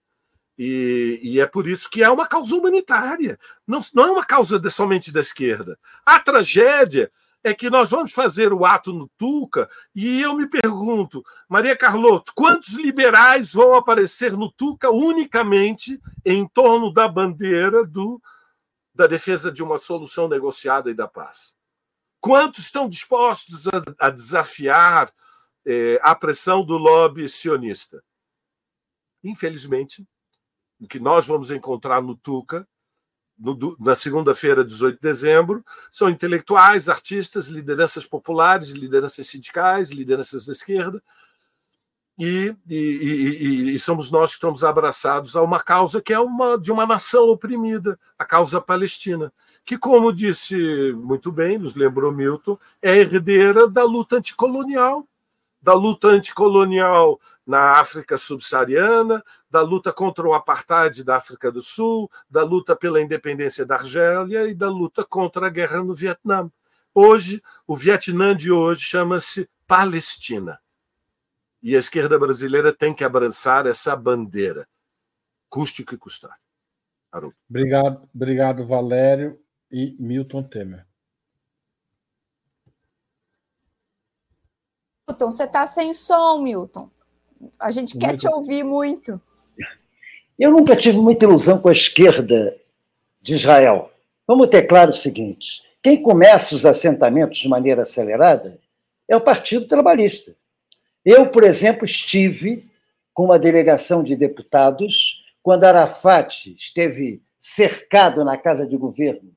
[0.59, 4.59] E, e, é por isso que é uma causa humanitária, não, não é uma causa
[4.59, 5.79] de, somente da esquerda.
[6.05, 7.11] A tragédia
[7.47, 12.33] é que nós vamos fazer o ato no Tuca e eu me pergunto, Maria Carlotto,
[12.35, 18.21] quantos liberais vão aparecer no Tuca unicamente em torno da bandeira do,
[18.93, 21.57] da defesa de uma solução negociada e da paz?
[22.21, 25.15] Quantos estão dispostos a, a desafiar
[25.65, 28.03] eh, a pressão do lobby sionista?
[29.23, 30.05] Infelizmente,
[30.81, 32.67] o que nós vamos encontrar no Tuca
[33.39, 40.53] no, na segunda-feira, 18 de dezembro, são intelectuais, artistas, lideranças populares, lideranças sindicais, lideranças da
[40.53, 41.03] esquerda,
[42.19, 46.57] e, e, e, e, somos nós que estamos abraçados a uma causa que é uma
[46.57, 49.31] de uma nação oprimida, a causa palestina,
[49.67, 55.07] que, como disse muito bem, nos lembrou Milton, é herdeira da luta anticolonial,
[55.61, 62.11] da luta anticolonial na África subsaariana, da luta contra o apartheid da África do Sul,
[62.29, 66.51] da luta pela independência da Argélia e da luta contra a guerra no Vietnã.
[66.93, 70.61] Hoje, o Vietnã de hoje chama-se Palestina.
[71.63, 74.69] E a esquerda brasileira tem que abraçar essa bandeira,
[75.49, 76.39] custe o que custar.
[77.13, 77.37] Haroldo.
[77.49, 79.41] Obrigado, obrigado, Valério
[79.71, 80.87] e Milton Temer.
[85.09, 86.91] Milton, você está sem som, Milton.
[87.59, 89.21] A gente quer te ouvir muito.
[90.39, 92.57] Eu nunca tive muita ilusão com a esquerda
[93.23, 93.91] de Israel.
[94.27, 98.59] Vamos ter claro o seguinte: quem começa os assentamentos de maneira acelerada
[99.09, 100.35] é o Partido Trabalhista.
[101.05, 102.69] Eu, por exemplo, estive
[103.15, 109.33] com uma delegação de deputados quando Arafat esteve cercado na casa de governo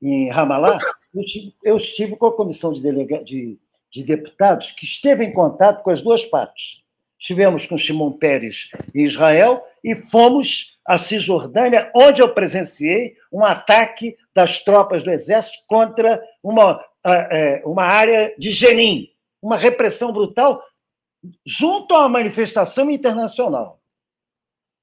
[0.00, 0.78] em Ramallah.
[1.14, 3.58] Eu estive, eu estive com a comissão de, delega, de,
[3.90, 6.84] de deputados que esteve em contato com as duas partes
[7.18, 14.16] estivemos com Shimon Peres em Israel e fomos a Cisjordânia, onde eu presenciei um ataque
[14.34, 19.08] das tropas do exército contra uma, é, uma área de Jenin,
[19.42, 20.62] uma repressão brutal
[21.44, 23.80] junto uma manifestação internacional.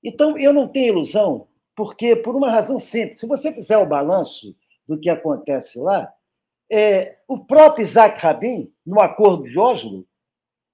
[0.03, 4.55] Então, eu não tenho ilusão, porque, por uma razão simples, se você fizer o balanço
[4.87, 6.11] do que acontece lá,
[6.69, 10.05] é, o próprio Isaac Rabin, no Acordo de Oslo,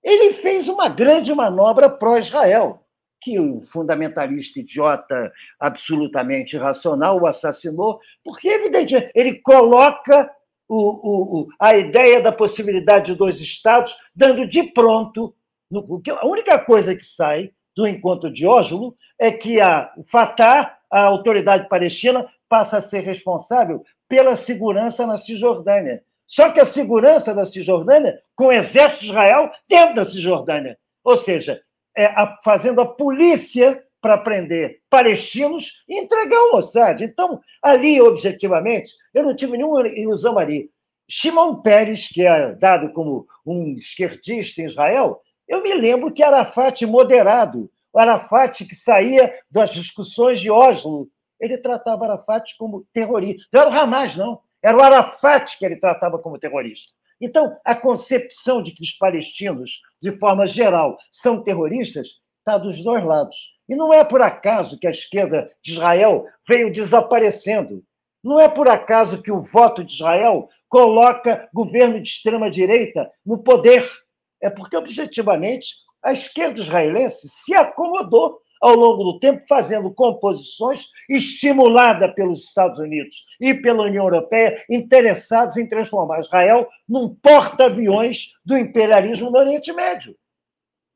[0.03, 2.85] ele fez uma grande manobra pró-Israel,
[3.21, 10.31] que o fundamentalista idiota, absolutamente irracional, o assassinou, porque, evidentemente, ele coloca
[10.69, 15.35] o, o, a ideia da possibilidade de dois Estados, dando de pronto.
[15.69, 21.03] No, a única coisa que sai do encontro de Oslo é que a Fatah, a
[21.03, 26.03] autoridade palestina, passa a ser responsável pela segurança na Cisjordânia.
[26.29, 30.77] Só que a segurança da Cisjordânia com o exército de Israel dentro da Cisjordânia.
[31.03, 31.59] Ou seja,
[31.97, 37.01] é, a, fazendo a polícia para prender palestinos e entregar o Mossad.
[37.01, 40.69] Então, ali, objetivamente, eu não tive nenhuma ilusão ali.
[41.09, 46.85] Shimon Peres, que é dado como um esquerdista em Israel, eu me lembro que Arafat
[46.85, 53.47] moderado, o Arafat que saía das discussões de Oslo, ele tratava Arafat como terrorista.
[53.51, 54.39] Não era o Hamas, não.
[54.63, 56.93] Era o Arafat que ele tratava como terrorista.
[57.21, 63.03] Então, a concepção de que os palestinos, de forma geral, são terroristas, está dos dois
[63.03, 63.35] lados.
[63.67, 67.83] E não é por acaso que a esquerda de Israel veio desaparecendo.
[68.23, 73.89] Não é por acaso que o voto de Israel coloca governo de extrema-direita no poder.
[74.41, 82.13] É porque, objetivamente, a esquerda israelense se acomodou ao longo do tempo, fazendo composições estimulada
[82.13, 89.31] pelos Estados Unidos e pela União Europeia, interessados em transformar Israel num porta-aviões do imperialismo
[89.31, 90.15] no Oriente Médio.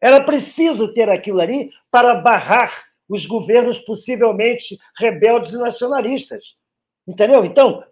[0.02, 6.56] Era preciso ter aquilo ali para barrar os governos possivelmente rebeldes e nacionalistas.
[7.07, 7.44] Entendeu?
[7.44, 7.84] Então,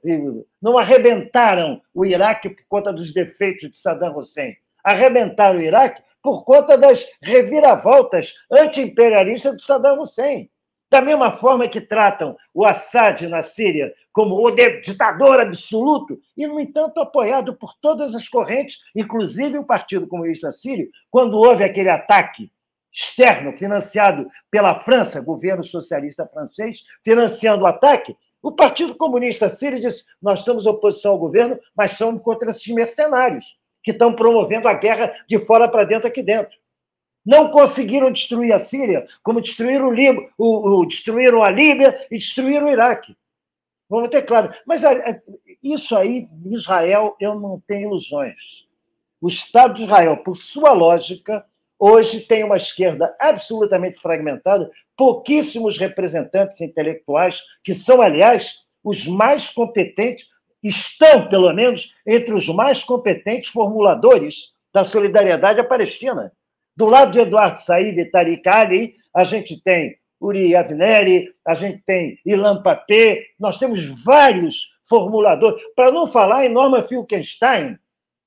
[0.61, 4.55] não arrebentaram o Iraque por conta dos defeitos de Saddam Hussein.
[4.83, 10.49] Arrebentaram o Iraque por conta das reviravoltas anti-imperialistas de Saddam Hussein.
[10.89, 16.59] Da mesma forma que tratam o Assad na Síria como o ditador absoluto, e, no
[16.59, 22.51] entanto, apoiado por todas as correntes, inclusive o Partido Comunista Sírio, quando houve aquele ataque
[22.93, 30.03] externo financiado pela França, governo socialista francês, financiando o ataque, o Partido Comunista Sírio disse:
[30.21, 33.45] nós somos oposição ao governo, mas somos contra esses mercenários
[33.83, 36.57] que estão promovendo a guerra de fora para dentro aqui dentro.
[37.25, 42.17] Não conseguiram destruir a Síria, como destruíram, o Líbano, o, o, destruíram a Líbia e
[42.17, 43.15] destruíram o Iraque.
[43.87, 44.53] Vamos ter claro.
[44.65, 44.81] Mas
[45.61, 48.65] isso aí, Israel, eu não tenho ilusões.
[49.19, 51.45] O Estado de Israel, por sua lógica,
[51.77, 60.27] hoje tem uma esquerda absolutamente fragmentada, pouquíssimos representantes intelectuais, que são, aliás, os mais competentes
[60.63, 66.31] estão, pelo menos, entre os mais competentes formuladores da solidariedade à Palestina.
[66.75, 71.81] Do lado de Eduardo Said e Tariq Ali, a gente tem Uri Avneri, a gente
[71.85, 77.77] tem Ilan Papé, nós temos vários formuladores, para não falar em Norma Finkelstein,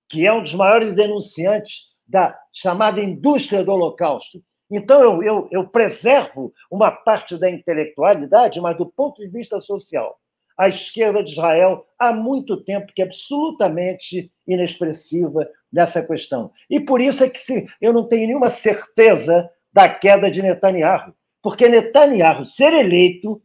[0.08, 4.42] que é um dos maiores denunciantes da chamada indústria do Holocausto.
[4.70, 10.18] Então, eu, eu, eu preservo uma parte da intelectualidade, mas do ponto de vista social
[10.56, 16.50] a esquerda de Israel há muito tempo que é absolutamente inexpressiva nessa questão.
[16.70, 21.12] E por isso é que se, eu não tenho nenhuma certeza da queda de Netanyahu,
[21.42, 23.42] porque Netanyahu ser eleito,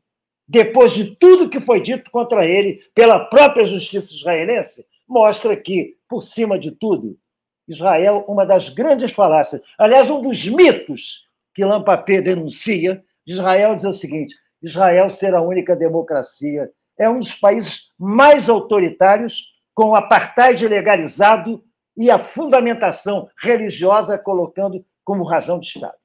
[0.48, 6.22] depois de tudo que foi dito contra ele pela própria justiça israelense, mostra que, por
[6.22, 7.18] cima de tudo,
[7.68, 13.86] Israel, uma das grandes falácias, aliás, um dos mitos que Lampapé denuncia, de Israel diz
[13.86, 19.96] o seguinte: Israel ser a única democracia é um dos países mais autoritários, com o
[19.96, 21.64] apartheid legalizado
[21.96, 25.98] e a fundamentação religiosa colocando como razão de Estado.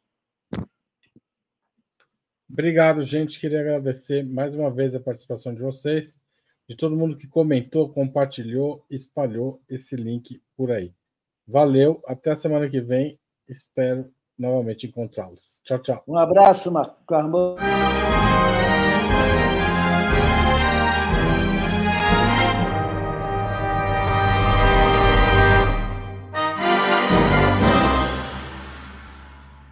[2.49, 3.41] Obrigado, gente.
[3.41, 6.17] Queria agradecer mais uma vez a participação de vocês,
[6.69, 10.95] de todo mundo que comentou, compartilhou, espalhou esse link por aí.
[11.47, 13.19] Valeu, até a semana que vem.
[13.49, 15.59] Espero novamente encontrá-los.
[15.65, 16.05] Tchau, tchau.
[16.07, 17.57] Um abraço, Marco Carmo.